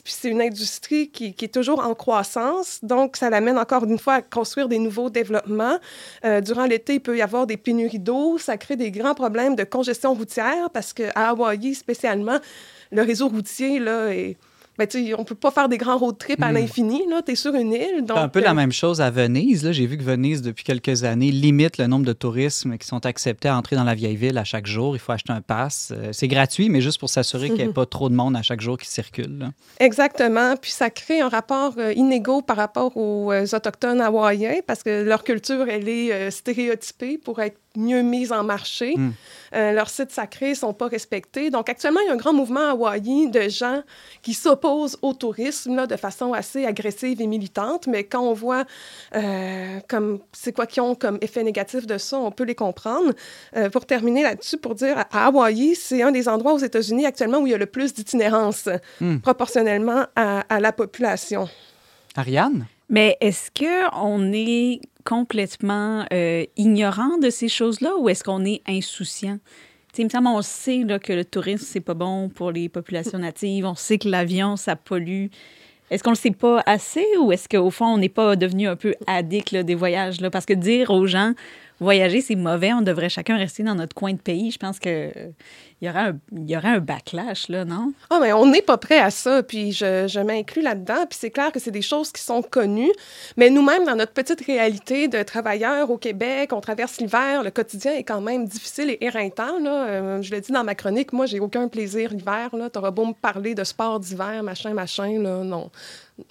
[0.05, 4.15] C'est une industrie qui, qui est toujours en croissance, donc ça l'amène encore une fois
[4.15, 5.79] à construire des nouveaux développements.
[6.25, 9.55] Euh, durant l'été, il peut y avoir des pénuries d'eau, ça crée des grands problèmes
[9.55, 12.39] de congestion routière parce qu'à Hawaï spécialement,
[12.91, 14.37] le réseau routier là, est,
[14.79, 16.55] ben, on peut pas faire des grands road trips à Mm.
[16.55, 17.03] l'infini.
[17.27, 18.05] Tu es sur une île.
[18.07, 19.71] Donc, un peu euh, la même chose à Venise.
[19.73, 23.49] J'ai vu que Venise, depuis quelques années, limite le nombre de touristes qui sont acceptés
[23.49, 24.97] à entrer dans la vieille ville à chaque jour.
[24.97, 25.93] Il faut acheter un pass.
[25.95, 28.43] Euh, C'est gratuit, mais juste pour s'assurer qu'il n'y ait pas trop de monde à
[28.43, 29.39] chaque jour qui circule.
[29.39, 29.51] là.
[29.81, 30.57] Exactement.
[30.57, 35.03] Puis ça crée un rapport euh, inégaux par rapport aux euh, Autochtones hawaïens parce que
[35.03, 38.95] leur culture, elle est euh, stéréotypée pour être mieux mise en marché.
[38.97, 39.13] Mm.
[39.55, 41.51] Euh, leurs sites sacrés ne sont pas respectés.
[41.51, 43.83] Donc actuellement, il y a un grand mouvement à Hawaï de gens
[44.23, 47.87] qui s'opposent au tourisme là, de façon assez agressive et militante.
[47.87, 48.65] Mais quand on voit
[49.15, 53.13] euh, comme c'est quoi qu'ils ont comme effet négatif de ça, on peut les comprendre.
[53.57, 57.39] Euh, pour terminer là-dessus, pour dire, à Hawaï, c'est un des endroits aux États-Unis actuellement
[57.39, 58.69] où il y a le plus d'itinérance
[59.01, 59.19] Mm.
[59.19, 61.49] proportionnellement à, à la population.
[62.17, 62.67] Ariane?
[62.89, 69.39] Mais est-ce qu'on est complètement euh, ignorant de ces choses-là ou est-ce qu'on est insouciant?
[69.99, 73.19] Il me semble, on sait là, que le tourisme, c'est pas bon pour les populations
[73.19, 73.67] natives.
[73.67, 75.27] On sait que l'avion, ça pollue.
[75.91, 78.77] Est-ce qu'on le sait pas assez ou est-ce qu'au fond, on n'est pas devenu un
[78.77, 80.23] peu addict là, des voyages?
[80.23, 80.31] Là?
[80.31, 81.35] Parce que dire aux gens,
[81.79, 85.11] voyager, c'est mauvais, on devrait chacun rester dans notre coin de pays, je pense que
[85.83, 87.93] il y aurait un, il y aurait un backlash, là, non?
[88.09, 91.31] Ah, mais on n'est pas prêt à ça, puis je, je m'inclus là-dedans, puis c'est
[91.31, 92.93] clair que c'est des choses qui sont connues,
[93.37, 97.93] mais nous-mêmes, dans notre petite réalité de travailleurs au Québec, on traverse l'hiver, le quotidien
[97.95, 99.87] est quand même difficile et éreintant, là.
[99.89, 102.71] Euh, je l'ai dit dans ma chronique, moi, j'ai aucun plaisir l'hiver, là.
[102.71, 105.69] T'auras beau me parler de sport d'hiver, machin, machin, là, non.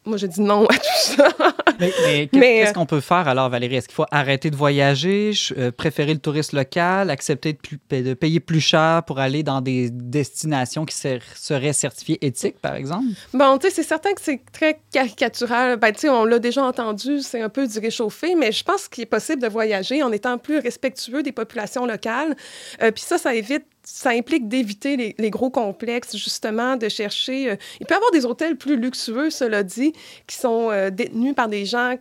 [0.05, 1.27] Moi, j'ai dit non à tout ça.
[1.79, 3.77] Mais, mais qu'est- Mais, qu'est-ce euh, qu'on peut faire alors, Valérie?
[3.77, 8.13] Est-ce qu'il faut arrêter de voyager, euh, préférer le tourisme local, accepter de, plus- de
[8.13, 13.07] payer plus cher pour aller dans des destinations qui ser- seraient certifiées éthiques, par exemple?
[13.33, 15.77] Bon, tu sais, c'est certain que c'est très caricatural.
[15.77, 18.87] Ben, tu sais, on l'a déjà entendu, c'est un peu du réchauffé, mais je pense
[18.87, 22.35] qu'il est possible de voyager en étant plus respectueux des populations locales.
[22.81, 27.49] Euh, Puis ça, ça évite ça implique d'éviter les, les gros complexes, justement, de chercher...
[27.49, 29.91] euh, il peut y avoir des hôtels plus luxueux, cela dit,
[30.27, 31.95] qui sont euh, détenus par des gens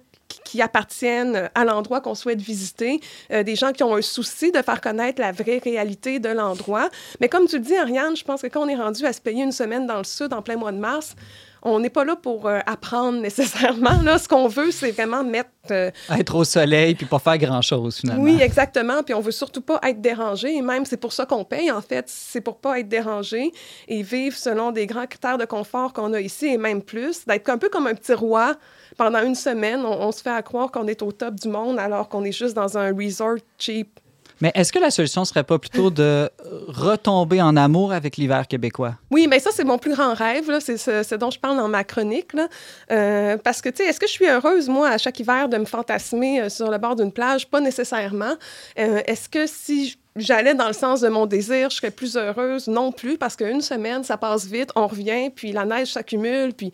[0.44, 3.00] qui- appartiennent à l'endroit qu'on souhaite visiter,
[3.32, 6.88] euh, des gens qui ont un souci de faire connaître la vraie réalité de l'endroit.
[7.20, 9.20] Mais comme tu le dis, Ariane, je pense que quand on est rendu à se
[9.20, 11.14] payer une semaine dans le sud en plein mois de mars,
[11.62, 14.00] on n'est pas là pour euh, apprendre nécessairement.
[14.02, 15.50] Là, ce qu'on veut, c'est vraiment mettre...
[15.70, 18.22] euh, Être au soleil puis pas faire grand-chose, finalement.
[18.24, 19.02] oui, exactement.
[19.02, 20.54] Puis on veut surtout pas être dérangé.
[20.56, 22.04] Et même, c'est pour ça qu'on paye, en fait.
[22.08, 23.52] C'est pour pas être dérangé
[23.88, 27.26] et vivre selon des grands critères de confort qu'on a ici et même plus.
[27.26, 28.56] D'être un peu comme un petit roi.
[28.96, 31.78] Pendant une semaine, on, on se fait à croire qu'on est au top du monde
[31.78, 33.98] alors qu'on est juste dans un resort cheap.
[34.40, 36.30] Mais est-ce que la solution serait pas plutôt de
[36.68, 38.94] retomber en amour avec l'hiver québécois?
[39.10, 40.58] Oui, mais ça, c'est mon plus grand rêve.
[40.60, 42.32] C'est ce, dont je parle dans ma chronique.
[42.32, 42.48] là.
[42.90, 45.58] Euh, parce que, tu sais, est-ce que je suis heureuse, moi, à chaque hiver, de
[45.58, 47.48] me fantasmer euh, sur le bord d'une plage?
[47.48, 48.34] Pas nécessairement.
[48.78, 52.68] Euh, est-ce que si j'allais dans le sens de mon désir, je serais plus heureuse?
[52.68, 56.72] Non plus, parce qu'une semaine, ça passe vite, on revient, puis la neige s'accumule, puis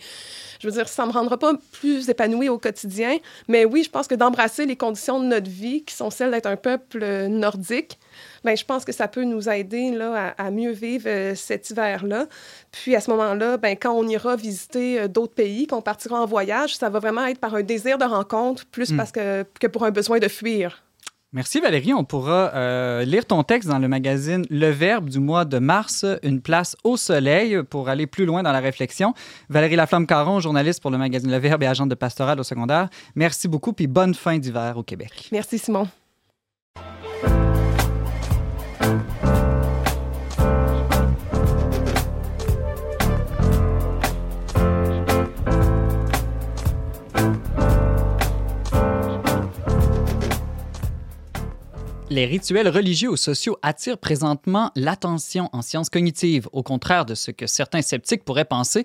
[0.61, 3.19] je veux dire, ça me rendra pas plus épanouie au quotidien.
[3.49, 6.47] Mais oui, je pense que d'embrasser les conditions de notre vie, qui sont celles d'être
[6.47, 7.99] un peuple euh, nordique,
[8.45, 11.69] ben, je pense que ça peut nous aider là, à, à mieux vivre euh, cet
[11.71, 12.27] hiver-là.
[12.73, 16.27] Puis à ce moment-là, ben, quand on ira visiter euh, d'autres pays, qu'on partira en
[16.27, 18.97] voyage, ça va vraiment être par un désir de rencontre plus Mm.
[18.97, 20.83] parce que, que pour un besoin de fuir.
[21.37, 21.93] Merci Valérie.
[21.93, 26.07] On pourra euh, lire ton texte dans le magazine Le Verbe du mois de mars,
[26.23, 29.13] Une place au soleil, pour aller plus loin dans la réflexion.
[29.51, 32.89] Valérie Laflamme-Caron, journaliste pour le magazine Le Verbe et agente de pastoral au secondaire.
[33.17, 35.29] Merci beaucoup, puis bonne fin d'hiver au Québec.
[35.31, 35.87] Merci, Simon.
[52.09, 56.49] Les rituels religieux ou sociaux attirent présentement l'attention en sciences cognitives.
[56.53, 58.85] Au contraire de ce que certains sceptiques pourraient penser,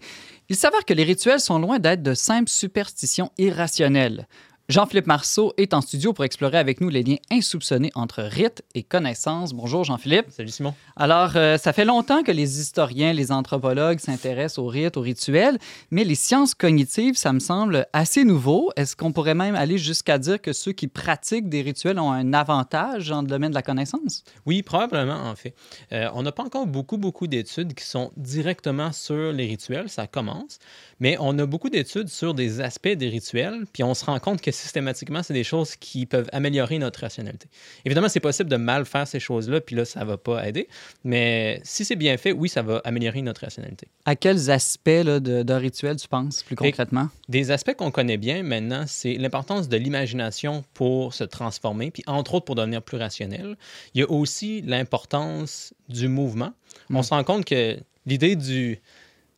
[0.49, 4.27] il s'avère que les rituels sont loin d'être de simples superstitions irrationnelles.
[4.71, 8.83] Jean-Philippe Marceau est en studio pour explorer avec nous les liens insoupçonnés entre rite et
[8.83, 9.51] connaissance.
[9.51, 10.27] Bonjour Jean-Philippe.
[10.29, 10.73] Salut Simon.
[10.95, 15.57] Alors, euh, ça fait longtemps que les historiens, les anthropologues s'intéressent aux rites, aux rituels,
[15.89, 18.71] mais les sciences cognitives, ça me semble assez nouveau.
[18.77, 22.31] Est-ce qu'on pourrait même aller jusqu'à dire que ceux qui pratiquent des rituels ont un
[22.31, 24.23] avantage dans le domaine de la connaissance?
[24.45, 25.53] Oui, probablement, en fait.
[25.91, 30.07] Euh, on n'a pas encore beaucoup, beaucoup d'études qui sont directement sur les rituels, ça
[30.07, 30.59] commence,
[31.01, 34.39] mais on a beaucoup d'études sur des aspects des rituels, puis on se rend compte
[34.39, 37.47] que systématiquement, c'est des choses qui peuvent améliorer notre rationalité.
[37.85, 40.67] Évidemment, c'est possible de mal faire ces choses-là, puis là, ça ne va pas aider,
[41.03, 43.87] mais si c'est bien fait, oui, ça va améliorer notre rationalité.
[44.05, 47.09] À quels aspects d'un rituel tu penses plus concrètement?
[47.29, 52.35] Des aspects qu'on connaît bien maintenant, c'est l'importance de l'imagination pour se transformer, puis entre
[52.35, 53.57] autres pour devenir plus rationnel.
[53.93, 56.53] Il y a aussi l'importance du mouvement.
[56.89, 57.03] On Mm.
[57.03, 58.79] se rend compte que l'idée du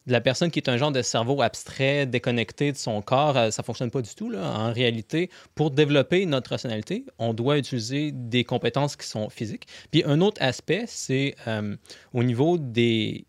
[0.08, 3.52] de la personne qui est un genre de cerveau abstrait, déconnecté de son corps, euh,
[3.52, 4.34] ça fonctionne pas du tout.
[4.36, 9.68] En réalité, pour développer notre rationalité, on doit utiliser des compétences qui sont physiques.
[9.92, 11.76] Puis un autre aspect, c'est euh,
[12.14, 13.24] au niveau de,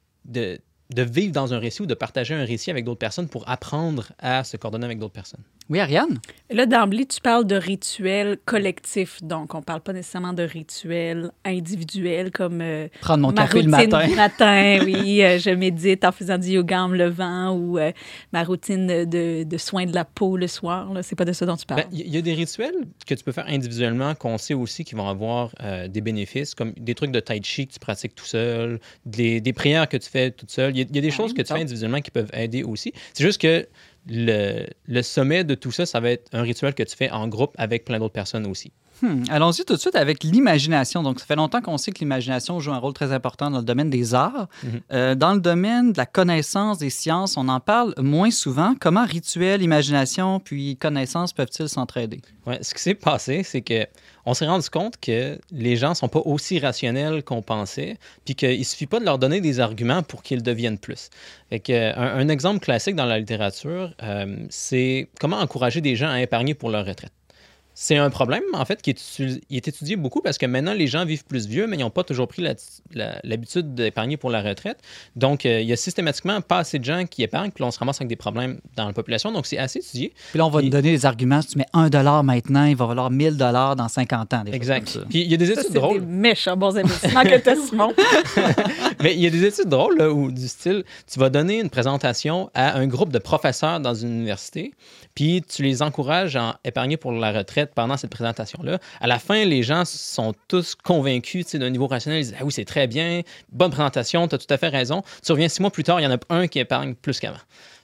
[0.94, 4.12] de vivre dans un récit ou de partager un récit avec d'autres personnes pour apprendre
[4.18, 5.42] à se coordonner avec d'autres personnes.
[5.70, 6.18] Oui, Ariane?
[6.50, 9.22] Là, d'emblée, tu parles de rituels collectifs.
[9.22, 13.70] Donc, on parle pas nécessairement de rituels individuels comme euh, Prendre mon ma café le
[13.74, 14.06] routine matin.
[14.08, 17.92] du matin, oui, euh, je médite en faisant du yoga en me levant ou euh,
[18.32, 20.92] ma routine de, de soins de la peau le soir.
[20.92, 21.02] là.
[21.02, 21.82] C'est pas de ça dont tu parles.
[21.84, 22.74] Ben, Il y, y a des rituels
[23.06, 26.72] que tu peux faire individuellement qu'on sait aussi qui vont avoir euh, des bénéfices, comme
[26.72, 30.10] des trucs de tai chi que tu pratiques tout seul, des, des prières que tu
[30.10, 30.72] fais toute seule.
[30.76, 32.62] Il y, a- il y a des choses que tu fais individuellement qui peuvent aider
[32.64, 32.92] aussi.
[33.14, 33.66] C'est juste que
[34.08, 37.28] le, le sommet de tout ça, ça va être un rituel que tu fais en
[37.28, 38.72] groupe avec plein d'autres personnes aussi.
[39.02, 41.02] Hmm, Allons-y tout de suite avec l'imagination.
[41.02, 43.64] Donc, ça fait longtemps qu'on sait que l'imagination joue un rôle très important dans le
[43.64, 44.48] domaine des arts.
[44.62, 44.80] Mhm.
[44.92, 48.76] Euh, dans le domaine de la connaissance des sciences, on en parle moins souvent.
[48.80, 52.20] Comment rituel, imagination puis connaissance peuvent-ils s'entraider?
[52.46, 53.84] Ouais, ce qui s'est passé, c'est que
[54.26, 58.64] on s'est rendu compte que les gens sont pas aussi rationnels qu'on pensait, puis qu'il
[58.64, 61.10] suffit pas de leur donner des arguments pour qu'ils deviennent plus.
[61.50, 66.20] Fait que, un, exemple classique dans la littérature, euh, c'est comment encourager des gens à
[66.20, 67.12] épargner pour leur retraite.
[67.74, 70.72] C'est un problème, en fait, qui est, étu- il est étudié beaucoup parce que maintenant,
[70.74, 72.42] les gens vivent plus vieux, mais ils n'ont pas toujours pris
[73.24, 74.78] l'habitude d'épargner pour la retraite.
[75.16, 77.70] Donc, euh, il y a systématiquement pas assez de gens qui épargnent, puis là, on
[77.70, 79.32] se ramasse avec des problèmes dans la population.
[79.32, 80.12] Donc, c'est assez étudié.
[80.30, 81.42] Puis là, on va Puis- te donner des arguments.
[81.42, 84.44] Si tu mets 1 maintenant, il va valoir 1000 dans 50 ans.
[84.44, 84.84] des Exact.
[84.92, 85.06] comme ça.
[85.08, 86.00] Puis, il y a des Ça, études c'est des drôles.
[86.02, 87.92] méchants bons investissements que tu as, Simon.
[89.02, 91.70] Mais il y a des études drôles là, où, du style, tu vas donner une
[91.70, 94.72] présentation à un groupe de professeurs dans une université,
[95.14, 98.78] puis tu les encourages à épargner pour la retraite pendant cette présentation-là.
[99.00, 102.20] À la fin, les gens sont tous convaincus d'un niveau rationnel.
[102.20, 105.02] Ils disent Ah oui, c'est très bien, bonne présentation, tu as tout à fait raison.
[105.24, 107.38] Tu reviens six mois plus tard, il y en a un qui épargne plus qu'avant.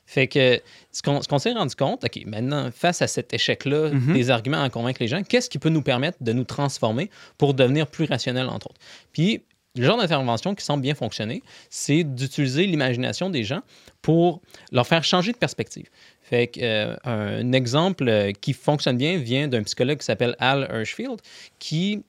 [0.06, 0.60] Fait que
[0.90, 4.12] ce qu'on qu'on s'est rendu compte, OK, maintenant, face à cet échec-là, Mhm.
[4.12, 7.54] des arguments à convaincre les gens, qu'est-ce qui peut nous permettre de nous transformer pour
[7.54, 8.80] devenir plus rationnel, entre autres?
[9.12, 9.42] Puis,
[9.76, 13.60] le genre d'intervention qui semble bien fonctionner, c'est d'utiliser l'imagination des gens
[14.02, 14.40] pour
[14.72, 15.86] leur faire changer de perspective.
[16.30, 20.68] Fait que, euh, un exemple euh, qui fonctionne bien vient d'un psychologue qui s'appelle Al
[20.72, 21.20] Hirschfield,
[21.58, 22.04] qui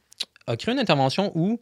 [0.46, 1.60] a créé une intervention où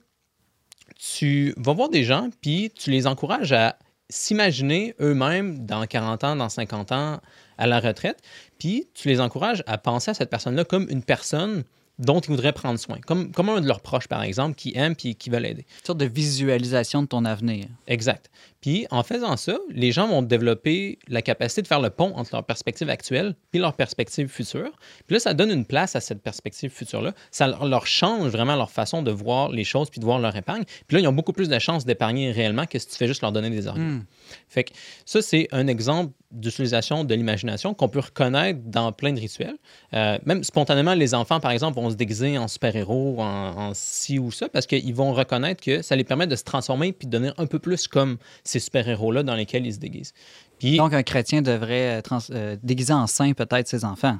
[0.99, 3.77] tu vas voir des gens, puis tu les encourages à
[4.09, 7.21] s'imaginer eux-mêmes dans 40 ans, dans 50 ans,
[7.57, 8.21] à la retraite,
[8.57, 11.63] puis tu les encourages à penser à cette personne-là comme une personne
[11.99, 14.95] dont ils voudraient prendre soin, comme, comme un de leurs proches, par exemple, qui aime
[14.95, 15.65] puis qui veut l'aider.
[15.79, 17.67] Une sorte de visualisation de ton avenir.
[17.87, 18.29] Exact.
[18.61, 22.31] Puis en faisant ça, les gens vont développer la capacité de faire le pont entre
[22.33, 24.71] leur perspective actuelle et leur perspective future.
[25.07, 27.13] Puis là, ça donne une place à cette perspective future-là.
[27.31, 30.63] Ça leur- change vraiment leur façon de voir les choses puis de voir leur épargne.
[30.87, 33.21] Puis là, ils ont beaucoup plus de chances d'épargner réellement que si tu fais juste
[33.21, 34.01] leur donner des arguments.
[34.49, 34.71] Fait que
[35.05, 39.55] ça, c'est un exemple d'utilisation de l'imagination qu'on peut reconnaître dans plein de rituels.
[39.93, 43.25] Euh, même spontanément, les enfants, par exemple, vont se déguiser en super-héros, en,
[43.69, 46.91] en ci ou ça, parce qu'ils vont reconnaître que ça les permet de se transformer
[46.93, 48.17] puis de devenir un peu plus comme
[48.49, 50.13] ces super-héros-là dans lesquels ils se déguisent.
[50.59, 54.17] Puis, Donc, un chrétien devrait euh, trans- euh, déguiser en saint peut-être ses enfants.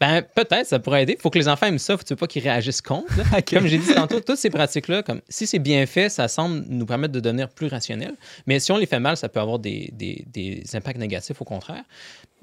[0.00, 1.14] ben, peut-être, ça pourrait aider.
[1.18, 1.96] Il faut que les enfants aiment ça.
[1.96, 3.12] Faut tu veux pas qu'ils réagissent contre.
[3.50, 6.84] Comme j'ai dit tantôt, toutes ces pratiques-là, comme si c'est bien fait, ça semble nous
[6.86, 8.14] permettre de devenir plus rationnels.
[8.46, 11.44] Mais si on les fait mal, ça peut avoir des, des- des impacts négatifs au
[11.44, 11.84] contraire.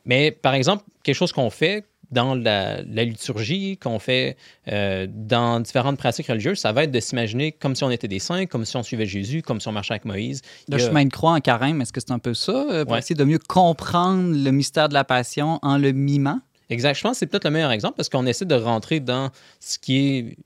[0.06, 4.38] Mais par exemple, quelque chose qu'on fait dans la, la liturgie, qu'on fait
[4.72, 8.20] euh, dans différentes pratiques religieuses, ça va être de s'imaginer comme si on était des
[8.20, 10.42] saints, comme si on suivait Jésus, comme si on marchait avec Moïse.
[10.70, 12.52] Le a- chemin de croix en carême, est-ce que c'est un peu ça?
[12.54, 13.00] euh, pour Ouais.
[13.00, 16.40] essayer de mieux comprendre le mystère de la passion en le mimant?
[16.70, 16.96] Exact.
[16.96, 19.78] Je pense que c'est peut-être le meilleur exemple parce qu'on essaie de rentrer dans ce
[19.78, 20.38] qui est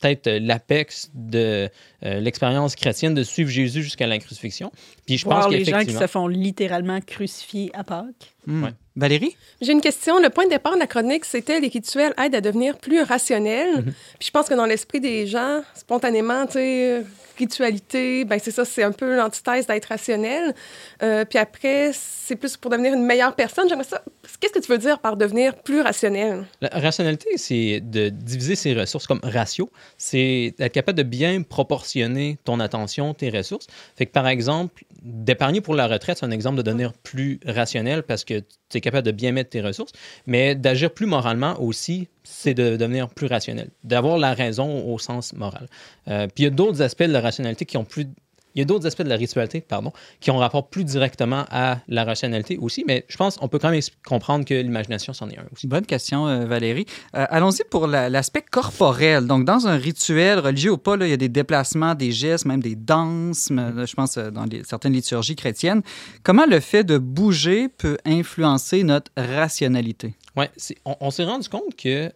[0.00, 1.68] peut-être euh, l'apex de
[2.04, 4.70] euh, l'expérience chrétienne de suivre Jésus jusqu'à la crucifixion.
[5.06, 8.34] Puis je pense Voir les gens qui se font littéralement crucifier à Pâques.
[8.46, 8.70] Ouais.
[8.96, 9.36] Valérie?
[9.60, 10.18] J'ai une question.
[10.18, 13.84] Le point de départ de la chronique, c'était les rituels aident à devenir plus rationnels.
[14.18, 17.04] Puis je pense que dans l'esprit des gens, spontanément, tu sais,
[17.40, 20.54] ritualité, ben c'est ça, c'est un peu l'antithèse d'être rationnel.
[21.02, 23.68] Euh, puis après, c'est plus pour devenir une meilleure personne.
[23.68, 24.02] J'aimerais ça.
[24.38, 26.44] Qu'est-ce que tu veux dire par devenir plus rationnel?
[26.60, 29.70] La rationalité, c'est de diviser ses ressources comme ratio.
[29.98, 33.66] C'est être capable de bien proportionner ton attention, tes ressources.
[33.96, 38.02] Fait que, par exemple, d'épargner pour la retraite, c'est un exemple de devenir plus rationnel
[38.02, 39.92] parce que tu capable de bien mettre tes ressources.
[40.26, 43.68] Mais d'agir plus moralement aussi, c'est de devenir plus rationnel.
[43.84, 45.66] D'avoir la raison au sens moral.
[46.08, 48.06] Euh, puis il y a d'autres aspects de la rationalité qui ont plus.
[48.54, 51.78] Il y a d'autres aspects de la ritualité, pardon, qui ont rapport plus directement à
[51.88, 55.38] la rationalité aussi, mais je pense qu'on peut quand même comprendre que l'imagination, c'en est
[55.38, 55.66] un aussi.
[55.66, 56.86] Bonne question, euh, Valérie.
[57.16, 59.26] Euh, Allons-y pour la- l'aspect corporel.
[59.26, 62.44] Donc, dans un rituel, religieux ou pas, là, il y a des déplacements, des gestes,
[62.44, 65.82] même des danses, là, je pense euh, dans les- certaines liturgies chrétiennes.
[66.22, 70.14] Comment le fait de bouger peut influencer notre rationalité?
[70.36, 70.44] Oui,
[70.84, 72.12] on, on s'est rendu compte que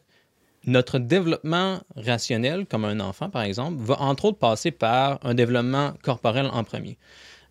[0.67, 5.93] notre développement rationnel, comme un enfant par exemple, va entre autres passer par un développement
[6.03, 6.99] corporel en premier.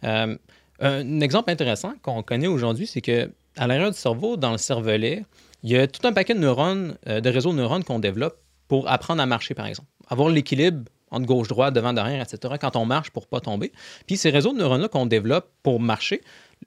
[0.03, 0.35] Euh,
[0.79, 5.25] un exemple intéressant qu'on connaît aujourd'hui, c'est que à l'arrière du cerveau, dans le cervelet,
[5.63, 8.37] il y a tout un paquet de neurones, euh, de réseaux de neurones qu'on développe
[8.67, 9.89] pour apprendre à marcher, par exemple.
[10.09, 13.71] Avoir l'équilibre entre gauche-droite, devant, derrière, etc., quand on marche pour pas tomber.
[14.07, 16.21] Puis ces réseaux de neurones-là qu'on développe pour marcher,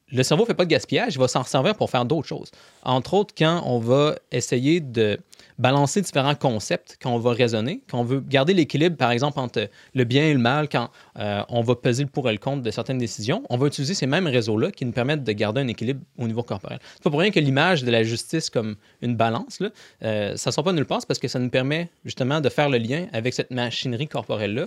[0.08, 2.50] le cerveau ne fait pas de gaspillage, il va s'en servir pour faire d'autres choses.
[2.82, 5.18] Entre autres, quand on va essayer de
[5.58, 9.68] balancer différents concepts, quand on va raisonner, quand on veut garder l'équilibre, par exemple, entre
[9.94, 12.62] le bien et le mal, quand euh, on va peser le pour et le contre
[12.62, 15.68] de certaines décisions, on va utiliser ces mêmes réseaux-là qui nous permettent de garder un
[15.68, 16.78] équilibre au niveau corporel.
[16.94, 19.58] C'est pas pour rien que l'image de la justice comme une balance,
[20.02, 22.68] euh, ça ne sort pas nulle part, parce que ça nous permet justement de faire
[22.68, 24.66] le lien avec cette machinerie corporelle-là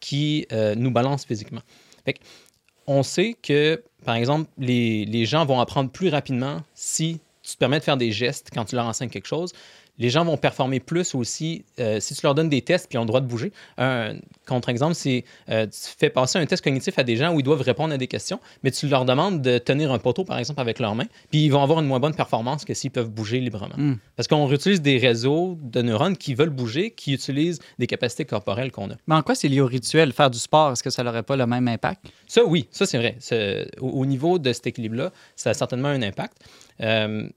[0.00, 1.60] qui euh, nous balance physiquement.
[2.90, 7.78] On sait que, par exemple, les, gens vont apprendre plus rapidement si tu te permets
[7.78, 9.52] de faire des gestes quand tu leur enseignes quelque chose.
[10.00, 12.98] Les gens vont performer plus aussi euh, si tu leur donnes des tests puis ils
[12.98, 13.52] ont le droit de bouger.
[13.78, 14.16] Un
[14.48, 17.60] contre-exemple, c'est euh, tu fais passer un test cognitif à des gens où ils doivent
[17.60, 20.80] répondre à des questions, mais tu leur demandes de tenir un poteau, par exemple, avec
[20.80, 23.76] leurs mains, puis ils vont avoir une moins bonne performance que s'ils peuvent bouger librement.
[23.76, 23.98] Mm.
[24.16, 28.72] Parce qu'on réutilise des réseaux de neurones qui veulent bouger, qui utilisent des capacités corporelles
[28.72, 28.94] qu'on a.
[29.06, 30.12] Mais en quoi c'est lié au rituel?
[30.12, 32.06] Faire du sport, est-ce que ça n'aurait pas le même impact?
[32.26, 33.18] Ça, oui, ça, c'est vrai.
[33.80, 36.38] Au niveau de cet équilibre-là, ça a certainement un impact.
[36.80, 37.28] Euh,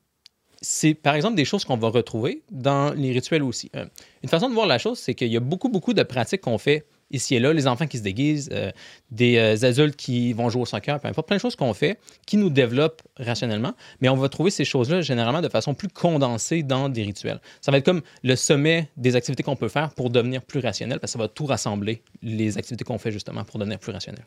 [0.64, 3.70] c'est, par exemple, des choses qu'on va retrouver dans les rituels aussi.
[3.76, 3.86] Euh,
[4.24, 6.58] une façon de voir la chose, c'est qu'il y a beaucoup, beaucoup de pratiques qu'on
[6.58, 7.52] fait ici et là.
[7.52, 8.72] Les enfants qui se déguisent, euh,
[9.12, 12.00] des euh, adultes qui vont jouer au soccer, peu importe, plein de choses qu'on fait
[12.26, 13.74] qui nous développent rationnellement.
[14.00, 17.42] Mais on va trouver ces choses-là généralement de façon plus condensée dans des rituels.
[17.60, 21.02] Ça va être comme le sommet des activités qu'on peut faire pour devenir plus rationnel,
[21.02, 24.24] parce que ça va tout rassembler, les activités qu'on fait justement pour devenir plus rationnel.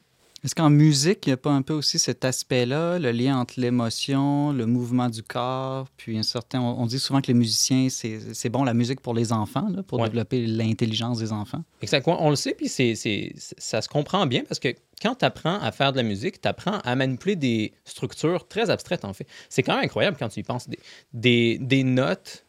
[0.47, 3.59] Est-ce qu'en musique, il n'y a pas un peu aussi cet aspect-là, le lien entre
[3.59, 6.61] l'émotion, le mouvement du corps, puis un certain...
[6.61, 9.99] On, dit souvent que les musiciens, c'est bon la musique pour les enfants, là, pour
[9.99, 10.07] Ouais.
[10.09, 11.65] développer l'intelligence des enfants?
[11.83, 12.25] Exactement.
[12.25, 12.95] On le sait, puis c'est,
[13.59, 14.69] ça se comprend bien parce que
[15.03, 18.71] quand tu apprends à faire de la musique, tu apprends à manipuler des structures très
[18.71, 19.27] abstraites, en fait.
[19.49, 20.69] C'est quand même incroyable quand tu y penses.
[20.69, 20.79] Des,
[21.13, 22.47] des, des notes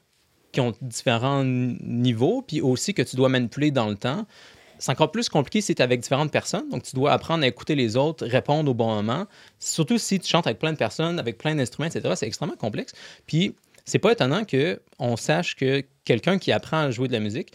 [0.51, 4.27] qui ont différents niveaux, puis aussi que tu dois manipuler dans le temps.
[4.80, 6.69] C'est encore plus compliqué si tu es avec différentes personnes.
[6.69, 9.25] Donc, tu dois apprendre à écouter les autres, répondre au bon moment.
[9.59, 12.13] Surtout si tu chantes avec plein de personnes, avec plein d'instruments, etc.
[12.15, 12.93] C'est extrêmement complexe.
[13.25, 13.55] Puis,
[13.86, 17.53] c'est pas étonnant qu'on sache que quelqu'un qui apprend à jouer de la musique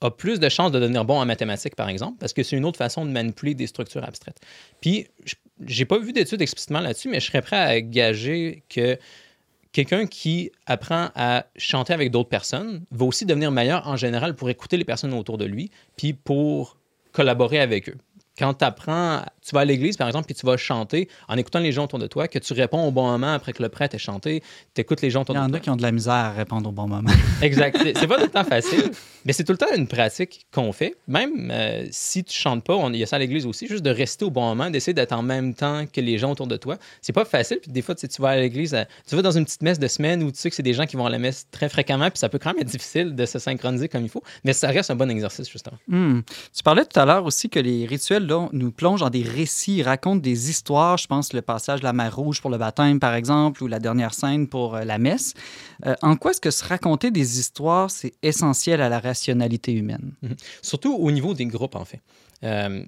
[0.00, 2.64] a plus de chances de devenir bon en mathématiques, par exemple, parce que c'est une
[2.64, 4.40] autre façon de manipuler des structures abstraites.
[4.80, 5.06] Puis,
[5.66, 8.98] j'ai pas vu d'études explicitement là-dessus, mais je serais prêt à gager que
[9.72, 14.50] quelqu'un qui apprend à chanter avec d'autres personnes va aussi devenir meilleur en général pour
[14.50, 16.76] écouter les personnes autour de lui, puis pour
[17.12, 17.96] collaborer avec eux.
[18.42, 21.60] Quand tu apprends, tu vas à l'église, par exemple, puis tu vas chanter en écoutant
[21.60, 23.94] les gens autour de toi, que tu réponds au bon moment après que le prêtre
[23.94, 24.42] ait chanté,
[24.74, 25.56] tu écoutes les gens Il autour y de en toi.
[25.58, 27.08] a qui ont de la misère à répondre au bon moment.
[27.40, 27.78] Exact.
[27.96, 28.90] C'est pas tout le temps facile,
[29.24, 30.96] mais c'est tout le temps une pratique qu'on fait.
[31.06, 33.84] Même euh, si tu chantes pas, on- il y a ça à l'église aussi, juste
[33.84, 36.56] de rester au bon moment, d'essayer d'être en même temps que les gens autour de
[36.56, 36.78] toi.
[37.00, 37.58] C'est pas facile.
[37.62, 39.62] Puis des fois, tu sais, tu vas à l'église, euh, tu vas dans une petite
[39.62, 41.46] messe de semaine où tu sais que c'est des gens qui vont à la messe
[41.52, 44.24] très fréquemment, puis ça peut quand même être difficile de se synchroniser comme il faut,
[44.42, 45.78] mais ça reste un bon exercice, justement.
[45.86, 46.22] Hmm.
[46.52, 49.82] Tu parlais tout à l'heure aussi que les rituels nous plongent dans des récits, ils
[49.82, 50.96] racontent des histoires.
[50.96, 53.78] Je pense le passage de la mer rouge pour le baptême, par exemple, ou la
[53.78, 55.34] dernière scène pour euh, la messe.
[55.86, 60.12] Euh, en quoi est-ce que se raconter des histoires, c'est essentiel à la rationalité humaine?
[60.62, 62.00] Surtout au niveau des groupes, en fait.
[62.44, 62.84] Euh,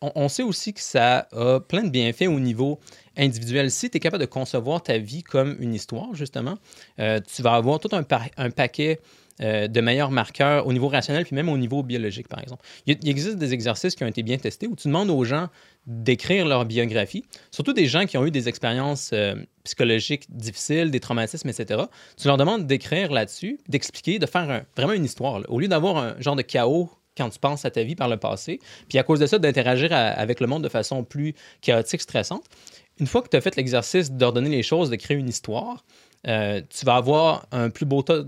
[0.00, 2.80] on, sait aussi que ça a plein de bienfaits au niveau
[3.16, 3.70] individuel.
[3.70, 6.58] Si tu es capable de concevoir ta vie comme une histoire, justement,
[6.96, 8.98] tu vas avoir tout un paquet
[9.40, 12.64] euh, de meilleurs marqueurs au niveau rationnel, puis même au niveau biologique, par exemple.
[12.86, 15.48] Il, existe des exercices qui ont été bien testés où tu demandes aux gens
[15.86, 21.00] d'écrire leur biographie, surtout des gens qui ont eu des expériences euh, psychologiques difficiles, des
[21.00, 21.84] traumatismes, etc.
[22.16, 25.40] Tu leur demandes d'écrire là-dessus, d'expliquer, de faire vraiment une histoire.
[25.48, 28.16] Au lieu d'avoir un genre de chaos quand tu penses à ta vie par le
[28.16, 32.44] passé, puis à cause de ça, d'interagir avec le monde de façon plus chaotique, stressante.
[33.00, 35.84] Une fois que tu as fait l'exercice d'ordonner les choses, de créer une histoire,
[36.26, 38.24] euh, tu vas avoir un plus, beau taux-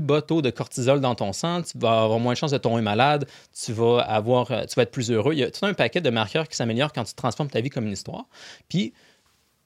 [0.00, 2.82] bas taux de cortisol dans ton sang, tu vas avoir moins de chances de tomber
[2.82, 5.32] malade, tu vas, euh, tu vas être plus heureux.
[5.32, 7.70] Il y a tout un paquet de marqueurs qui s'améliorent quand tu transformes ta vie
[7.70, 8.26] comme une histoire.
[8.68, 8.92] Puis,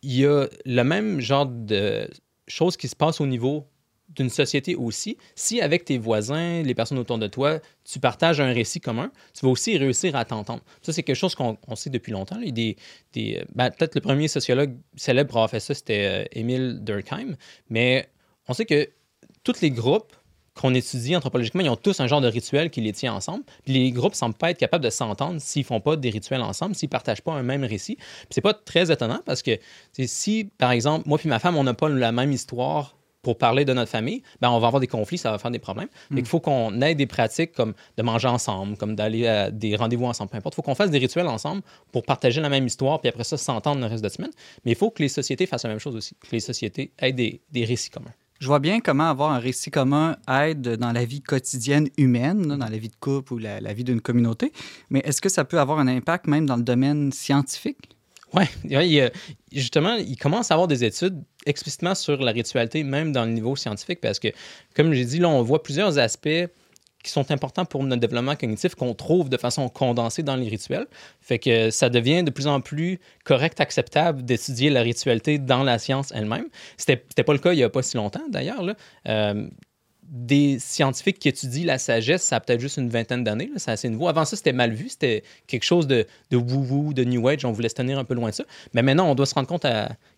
[0.03, 2.09] il y a le même genre de
[2.49, 3.67] choses qui se passent au niveau
[4.15, 5.17] d'une société aussi.
[5.35, 9.45] Si avec tes voisins, les personnes autour de toi, tu partages un récit commun, tu
[9.45, 10.63] vas aussi réussir à t'entendre.
[10.83, 12.39] Ça, c'est quelque chose qu'on on sait depuis longtemps.
[12.39, 12.77] des,
[13.13, 16.81] des, euh, ben, Peut-être le premier sociologue célèbre pour avoir fait ça, c'était euh, Émile
[16.83, 17.37] Durkheim,
[17.69, 18.09] mais
[18.49, 18.89] on sait que
[19.45, 20.13] tous les groupes
[20.55, 23.45] qu'on étudie anthropologiquement, ils ont tous un genre de rituel qui les tient ensemble.
[23.67, 26.89] Les groupes semblent pas être capables de s'entendre s'ils font pas des rituels ensemble, s'ils
[26.89, 27.97] partagent pas un même récit.
[27.97, 29.59] Puis c'est pas très étonnant parce que
[30.05, 33.65] si, par exemple, moi puis ma femme, on n'a pas la même histoire pour parler
[33.65, 35.89] de notre famille, ben on va avoir des conflits, ça va faire des problèmes.
[36.17, 40.07] Il faut qu'on ait des pratiques comme de manger ensemble, comme d'aller à des rendez-vous
[40.07, 40.55] ensemble, peu importe.
[40.55, 41.63] Il faut qu'on fasse des rituels ensemble
[41.93, 44.31] pour partager la même histoire, puis après ça, s'entendre le reste de la semaine.
[44.65, 47.13] Mais il faut que les sociétés fassent la même chose aussi, que les sociétés aient
[47.13, 48.15] des, des récits communs.
[48.41, 52.69] Je vois bien comment avoir un récit commun aide dans la vie quotidienne humaine, dans
[52.69, 54.53] la vie de couple ou la, la vie d'une communauté,
[54.89, 57.91] mais est-ce que ça peut avoir un impact même dans le domaine scientifique?
[58.35, 59.01] Oui,
[59.53, 63.57] justement, il commence à avoir des études explicitement sur la ritualité, même dans le niveau
[63.57, 64.29] scientifique, parce que,
[64.77, 66.47] comme j'ai dit, là, on voit plusieurs aspects
[67.03, 70.87] qui sont importants pour notre développement cognitif qu'on trouve de façon condensée dans les rituels.
[71.21, 75.79] Fait que ça devient de plus en plus correct, acceptable d'étudier la ritualité dans la
[75.79, 76.47] science elle-même.
[76.77, 78.63] C'était c'était pas le cas il y a pas si longtemps, d'ailleurs.
[78.63, 78.75] là.
[79.09, 79.49] Euh,
[80.03, 83.89] des scientifiques qui étudient la sagesse, ça a peut-être juste une vingtaine d'années, c'est assez
[83.89, 84.09] nouveau.
[84.09, 87.53] Avant ça, c'était mal vu, c'était quelque chose de, de woo-woo, de New Age, on
[87.53, 88.45] voulait se tenir un peu loin de ça.
[88.75, 89.67] Mais maintenant, on doit se rendre compte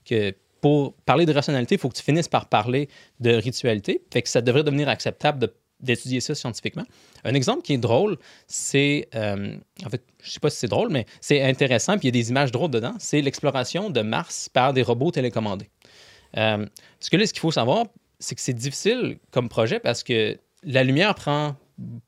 [0.05, 2.89] que pour parler de rationalité, il faut que tu finisses par parler
[3.21, 4.03] de ritualité.
[4.13, 5.49] Fait que ça devrait devenir acceptable
[5.81, 6.85] d'étudier ça scientifiquement.
[7.25, 8.17] Un exemple qui est drôle,
[8.47, 9.09] c'est.
[9.17, 12.19] euh, en fait, je sais pas si c'est drôle, mais c'est intéressant, puis il y
[12.19, 12.95] a des images drôles dedans.
[12.99, 15.69] C'est l'exploration de Mars par des robots télécommandés.
[16.37, 16.65] Euh,
[17.01, 17.87] ce que là, ce qu'il faut savoir,
[18.23, 21.57] c'est que c'est difficile comme projet parce que la lumière prend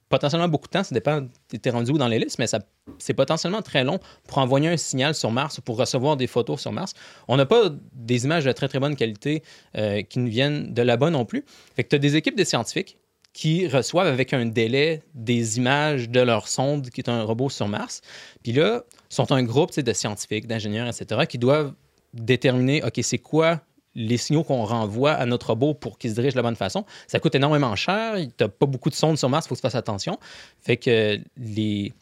[0.09, 0.85] potentiellement beaucoup de temps.
[0.85, 2.61] Ça dépend, tu rendu où dans listes, mais ça,
[2.99, 3.99] c'est potentiellement très long
[4.29, 6.95] pour envoyer un signal sur Mars ou pour recevoir des photos sur Mars.
[7.27, 9.43] On n'a pas des images de très très bonne qualité
[9.77, 11.45] euh, qui nous viennent de là-bas non plus.
[11.75, 12.99] Fait que tu as des équipes de scientifiques
[13.33, 17.67] qui reçoivent avec un délai des images de leur sonde qui est un robot sur
[17.67, 18.01] Mars.
[18.45, 21.75] Puis là, sont un groupe de scientifiques, d'ingénieurs, etc., qui doivent
[22.13, 23.61] déterminer, OK, c'est quoi
[23.95, 26.85] les signaux qu'on renvoie à notre robot pour qu'il se dirige de la bonne façon.
[27.07, 28.17] Ça coûte énormément cher.
[28.17, 30.19] Tu n'as pas beaucoup de sondes sur Mars, il faut que tu fasses attention.
[30.61, 31.93] Fait que les...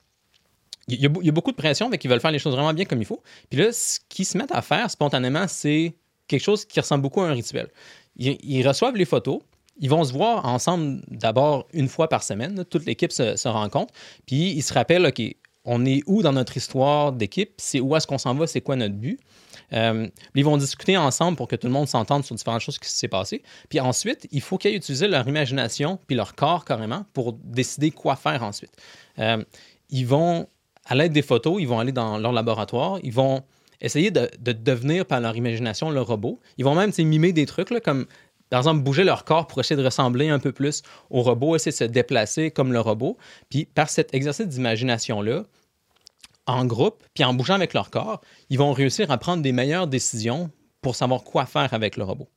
[0.88, 3.01] Il y, a, beaucoup de pression, mais qu'ils veulent faire les choses vraiment bien comme
[3.01, 3.22] il faut.
[3.49, 5.95] Puis là, ce qu'ils se mettent à faire spontanément, c'est
[6.26, 7.68] quelque chose qui ressemble beaucoup à un rituel.
[8.16, 9.38] Ils, reçoivent les photos,
[9.78, 12.64] ils vont se voir ensemble d'abord une fois par semaine.
[12.68, 13.95] Toute l'équipe se, se rencontre.
[14.26, 15.22] Puis ils se rappellent, OK,
[15.64, 17.53] on est où dans notre histoire d'équipe?
[17.59, 18.47] C'est où est-ce qu'on s'en va?
[18.47, 19.20] C'est quoi notre but?
[19.73, 22.89] Euh, ils vont discuter ensemble pour que tout le monde s'entende sur différentes choses qui
[22.89, 23.43] s'est passées.
[23.68, 27.91] Puis ensuite, il faut qu'ils aient utilisé leur imagination puis leur corps carrément pour décider
[27.91, 28.73] quoi faire ensuite.
[29.18, 29.43] Euh,
[29.91, 30.49] ils vont,
[30.87, 33.43] à l'aide des photos, ils vont aller dans leur laboratoire, ils vont
[33.81, 36.39] essayer de, de devenir par leur imagination le robot.
[36.59, 38.07] Ils vont même mimer des trucs là, comme
[38.53, 41.73] par exemple, bouger leur corps pour essayer de ressembler un peu plus au robot, essayer
[41.73, 43.16] de se déplacer comme le robot.
[43.49, 45.45] Puis par cet exercice d'imagination-là,
[46.47, 48.20] en groupe, puis en bougeant avec leur corps,
[48.51, 52.28] ils vont réussir à prendre des meilleures décisions pour savoir quoi faire avec le robot.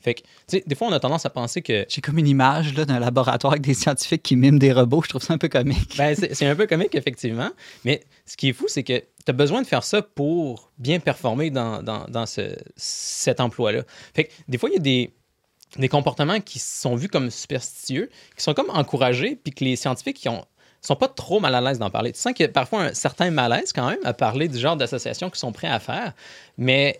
[0.00, 2.26] Fait que, tu sais, des fois, on a tendance à penser que J'ai comme une
[2.26, 5.02] image là, d'un laboratoire avec des scientifiques qui miment des robots.
[5.04, 5.96] Je trouve ça un peu comique.
[5.96, 7.50] Ben, c'est c'est un peu comique, effectivement.
[7.84, 10.98] Mais ce qui est fou, c'est que tu as besoin de faire ça pour bien
[10.98, 13.84] performer dans, dans, dans ce- cet emploi-là.
[14.14, 15.14] Fait que des fois, il y a des,
[15.78, 20.16] des comportements qui sont vus comme superstitieux, qui sont comme encouragés, puis que les scientifiques
[20.16, 20.44] qui ont
[20.86, 22.12] sont pas trop mal à l'aise d'en parler.
[22.12, 24.76] Tu sens qu'il y a parfois un certain malaise quand même à parler du genre
[24.76, 26.12] d'associations qu'ils sont prêts à faire,
[26.58, 26.98] mais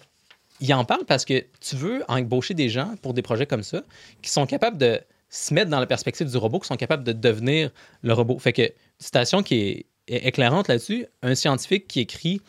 [0.60, 3.82] ils en parlent parce que tu veux embaucher des gens pour des projets comme ça
[4.22, 7.12] qui sont capables de se mettre dans la perspective du robot, qui sont capables de
[7.12, 7.70] devenir
[8.02, 8.38] le robot.
[8.38, 12.40] Fait que, citation qui est, éclairante là-dessus, un scientifique qui écrit,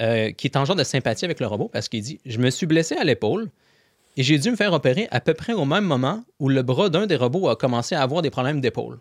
[0.00, 2.50] euh, qui est en genre de sympathie avec le robot parce qu'il dit Je me
[2.50, 3.50] suis blessé à l'épaule
[4.16, 6.88] et j'ai dû me faire opérer à peu près au même moment où le bras
[6.88, 8.98] d'un des robots a commencé à avoir des problèmes d'épaule.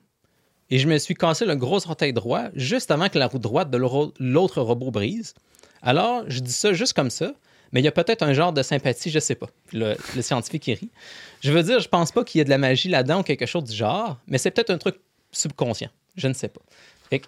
[0.69, 3.69] Et je me suis cassé le gros orteil droit juste avant que la roue droite
[3.69, 5.33] de l'autre robot brise.
[5.81, 7.33] Alors, je dis ça juste comme ça,
[7.71, 9.49] mais il y a peut-être un genre de sympathie, je sais pas.
[9.73, 10.91] Le, scientifique rit.
[11.41, 13.45] Je veux dire, je pense pas qu'il y ait de la magie là-dedans ou quelque
[13.45, 14.95] chose du genre, mais c'est peut-être un truc
[15.31, 15.89] subconscient.
[16.15, 16.61] Je ne sais pas.
[17.09, 17.23] Fait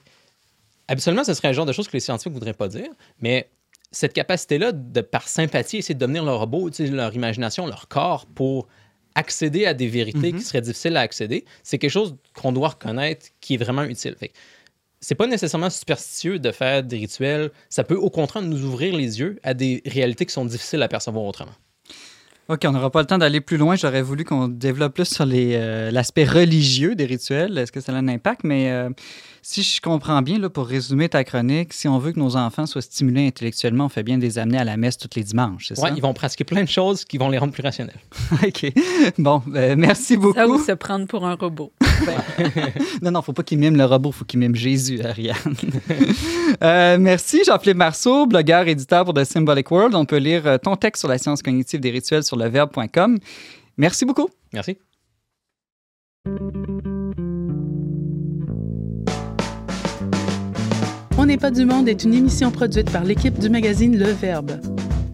[0.87, 3.49] habituellement, ce serait un genre de choses que les scientifiques voudraient pas dire, mais
[3.91, 8.25] cette capacité-là de, par sympathie, essayer de devenir leur robot, utiliser leur imagination, leur corps
[8.25, 8.67] pour
[9.15, 10.39] accéder à des vérités Mhm.
[10.39, 14.15] qui seraient difficiles à accéder, c'est quelque chose qu'on doit reconnaître qui est vraiment utile.
[14.19, 14.31] Fait
[15.01, 17.51] c'est pas nécessairement superstitieux de faire des rituels.
[17.69, 20.87] Ça peut au contraire nous ouvrir les yeux à des réalités qui sont difficiles à
[20.87, 21.51] percevoir autrement.
[22.47, 23.75] OK, on n'aura pas le temps d'aller plus loin.
[23.75, 27.57] J'aurais voulu qu'on développe plus sur euh, l'aspect religieux des rituels.
[27.57, 28.41] Est-ce que ça a un impact?
[28.43, 28.89] Mais euh,
[29.41, 32.67] si je comprends bien, là, pour résumer ta chronique, si on veut que nos enfants
[32.67, 35.69] soient stimulés intellectuellement, on fait bien de les amener à la messe tous les dimanches,
[35.69, 35.95] c'est Ouais, ça?
[35.95, 37.99] ils vont pratiquer plein de choses qui vont les rendre plus rationnels.
[38.43, 38.71] OK.
[39.17, 40.35] Bon, ben, merci beaucoup.
[40.35, 41.71] Ça ou se prendre pour un robot.
[43.01, 45.35] Non, non, faut pas qu'il mime le robot, faut qu'il mime Jésus, Ariane.
[46.63, 49.95] Euh, merci, Jean-Philippe Marceau, blogueur, éditeur pour The Symbolic World.
[49.95, 53.17] On peut lire euh, ton texte sur la science cognitive des rituels sur leverbe.com.
[53.77, 54.29] Merci beaucoup.
[54.53, 54.77] Merci.
[61.17, 64.59] On n'est pas du monde est une émission produite par l'équipe du magazine Le Verbe.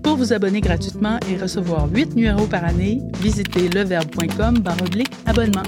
[0.03, 5.63] Pour vous abonner gratuitement et recevoir 8 numéros par année, visitez leverbe.com oblique abonnement.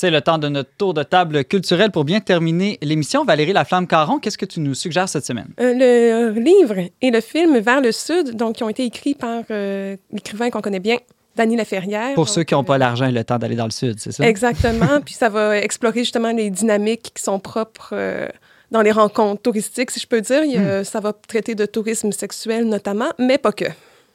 [0.00, 3.24] C'est le temps de notre tour de table culturel pour bien terminer l'émission.
[3.24, 5.48] Valérie Laflamme-Caron, qu'est-ce que tu nous suggères cette semaine?
[5.58, 9.16] Euh, le euh, livre et le film Vers le Sud, donc, qui ont été écrits
[9.16, 10.98] par euh, l'écrivain qu'on connaît bien,
[11.34, 12.14] Dany Laferrière.
[12.14, 13.98] Pour Donc, ceux qui n'ont euh, pas l'argent et le temps d'aller dans le sud,
[13.98, 14.24] c'est ça?
[14.24, 15.00] Exactement.
[15.04, 18.28] Puis ça va explorer justement les dynamiques qui sont propres
[18.70, 20.44] dans les rencontres touristiques, si je peux dire.
[20.44, 23.64] Il a- Ça va traiter de tourisme sexuel notamment, mais pas que.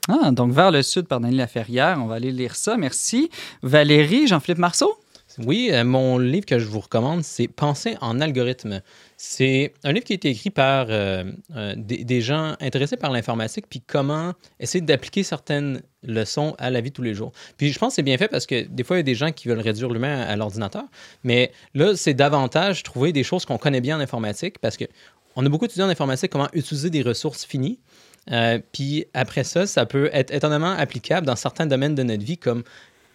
[0.08, 1.98] Ah, donc vers le sud par Dany Laferrière.
[2.02, 2.78] On va aller lire ça.
[2.78, 3.30] Merci.
[3.62, 4.94] Valérie, Jean-Philippe Marceau?
[5.40, 8.82] Oui, euh, mon livre que je vous recommande, c'est Penser en algorithme.
[9.18, 11.24] C'est un livre qui a été écrit par euh,
[11.56, 16.90] euh, des, gens intéressés par l'informatique, puis comment essayer d'appliquer certaines leçons à la vie
[16.90, 17.32] de tous les jours.
[17.58, 19.16] Puis je pense que c'est bien fait parce que des fois, il y a des
[19.16, 20.84] gens qui veulent réduire l'humain à, l'ordinateur,
[21.24, 24.86] mais là, c'est davantage trouver des choses qu'on connaît bien en informatique parce que
[25.36, 27.80] on a beaucoup étudié en informatique comment utiliser des ressources finies.
[28.72, 32.64] Puis après ça, ça peut être étonnamment applicable dans certains domaines de notre vie, comme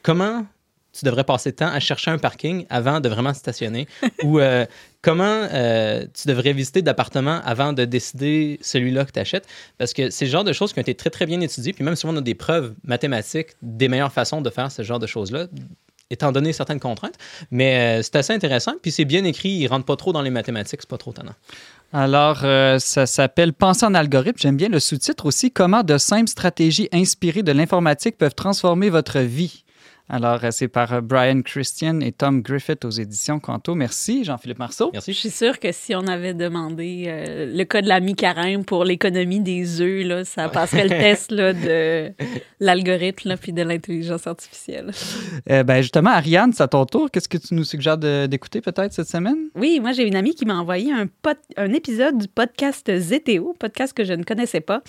[0.02, 0.44] comment
[0.92, 3.86] tu devrais passer le temps à chercher un parking avant de vraiment stationner?
[4.24, 4.66] Ou euh,
[5.02, 9.46] comment euh, tu devrais visiter d'appartement avant de décider celui-là que tu achètes.
[9.78, 11.72] Parce que c'est le genre de choses qui ont été très, très bien étudiées.
[11.72, 14.98] Puis même si on a des preuves mathématiques des meilleures façons de faire ce genre
[14.98, 15.46] de choses-là,
[16.10, 17.16] étant donné certaines contraintes.
[17.50, 18.74] Mais euh, c'est assez intéressant.
[18.82, 21.34] Puis c'est bien écrit, il rentre pas trop dans les mathématiques, c'est pas trop tannant.
[21.92, 24.38] Alors, euh, ça s'appelle Penser en algorithme.
[24.38, 25.50] J'aime bien le sous-titre aussi.
[25.50, 29.64] Comment de simples stratégies inspirées de l'informatique peuvent transformer votre vie?
[30.10, 33.74] Alors, euh, c'est par euh, Brian Christian et Tom Griffith aux éditions Canto.
[33.74, 34.90] Merci, Jean-Philippe Marceau.
[34.92, 35.12] Merci.
[35.12, 38.84] Je suis sûre que si on avait demandé euh, le cas de la mi-carême pour
[38.84, 42.12] l'économie des œufs, là, ça passerait le test là, de
[42.58, 44.92] l'algorithme là, puis de l'intelligence artificielle.
[45.50, 47.10] Euh, ben justement, Ariane, c'est à ton tour.
[47.10, 49.48] Qu'est-ce que tu nous suggères de- d'écouter peut-être cette semaine?
[49.54, 54.04] Oui, moi j'ai une amie qui m'a envoyé un épisode du podcast Zétéo, podcast que
[54.04, 54.82] je ne connaissais pas.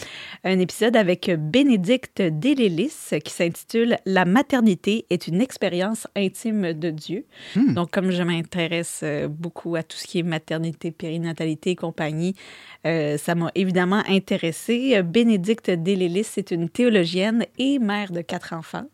[0.43, 2.93] Un épisode avec Bénédicte Delélis
[3.23, 7.25] qui s'intitule La maternité est une expérience intime de Dieu.
[7.55, 7.73] Hmm.
[7.73, 12.35] Donc, comme je m'intéresse euh, beaucoup à tout ce qui est maternité, périnatalité et compagnie,
[12.85, 15.01] euh, ça m'a évidemment intéressée.
[15.03, 18.85] Bénédicte Delélis, c'est une théologienne et mère de quatre enfants.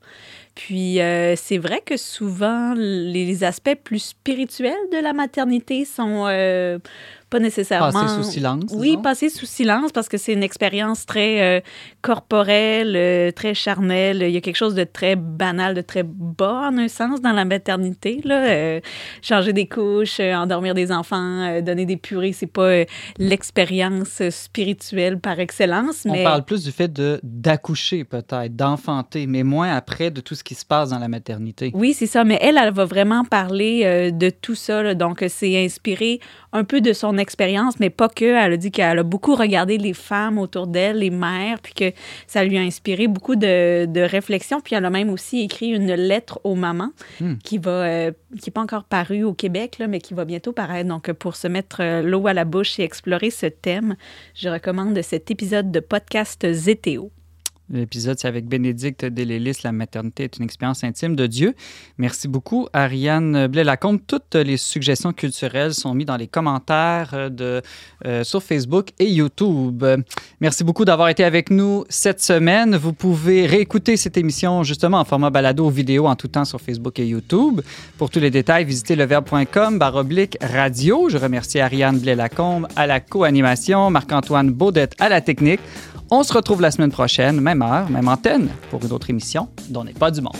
[0.56, 6.26] Puis, euh, c'est vrai que souvent, les, les aspects plus spirituels de la maternité sont
[6.28, 6.80] euh,
[7.30, 7.92] pas nécessairement...
[7.92, 8.64] Passer sous silence.
[8.74, 9.02] Oui, disons.
[9.02, 11.62] passer sous silence parce que c'est une expérience très euh,
[12.02, 14.22] corporelle, euh, très charnelle.
[14.22, 17.32] Il y a quelque chose de très banal, de très bas en un sens dans
[17.32, 18.22] la maternité.
[18.24, 18.46] Là.
[18.46, 18.80] Euh,
[19.22, 22.84] changer des couches, endormir des enfants, donner des purées, c'est pas
[23.18, 26.06] l'expérience spirituelle par excellence.
[26.06, 30.44] On parle plus du fait de d'accoucher peut-être, d'enfanter, mais moins après de tout ce
[30.44, 31.72] qui se passe dans la maternité.
[31.74, 32.24] Oui, c'est ça.
[32.24, 34.84] Mais elle, elle va vraiment parler de tout ça.
[34.84, 34.94] là.
[34.94, 36.20] Donc, c'est inspiré
[36.54, 38.26] un peu de son expérience, mais pas que.
[38.26, 41.92] Elle a dit qu'elle a beaucoup regardé les femmes autour d'elle, les mères, puis que
[42.28, 44.62] ça lui a inspiré beaucoup de, de réflexions.
[44.62, 47.36] Puis elle a même aussi écrit une lettre aux mamans Hmm.
[47.44, 50.52] qui va, euh, qui n'est pas encore parue au Québec, là, mais qui va bientôt
[50.52, 50.90] paraître.
[50.90, 53.96] Donc, euh, pour se mettre euh, l'eau à la bouche et explorer ce thème,
[54.34, 57.12] je recommande cet épisode de podcast Zétéo.
[57.72, 61.56] L'épisode, c'est avec Bénédicte Delélis, La maternité est une expérience intime de Dieu.
[61.98, 64.00] Merci beaucoup, Ariane Blais-Lacombe.
[64.06, 67.62] Toutes les suggestions culturelles sont mises dans les commentaires euh, de,
[68.06, 69.84] euh, sur Facebook et YouTube.
[70.42, 72.76] Merci beaucoup d'avoir été avec nous cette semaine.
[72.76, 77.00] Vous pouvez réécouter cette émission justement en format balado vidéo en tout temps sur Facebook
[77.00, 77.62] et YouTube.
[77.98, 79.80] Pour tous les détails, visitez leverbe.com
[80.42, 81.10] radio.
[81.10, 85.62] Je remercie Ariane Blais-Lacombe à la co-animation, Marc-Antoine Baudette à la technique.
[86.12, 90.12] On se retrouve la semaine prochaine, même antenne, pour une autre émission dont n'est pas
[90.12, 90.36] du monde.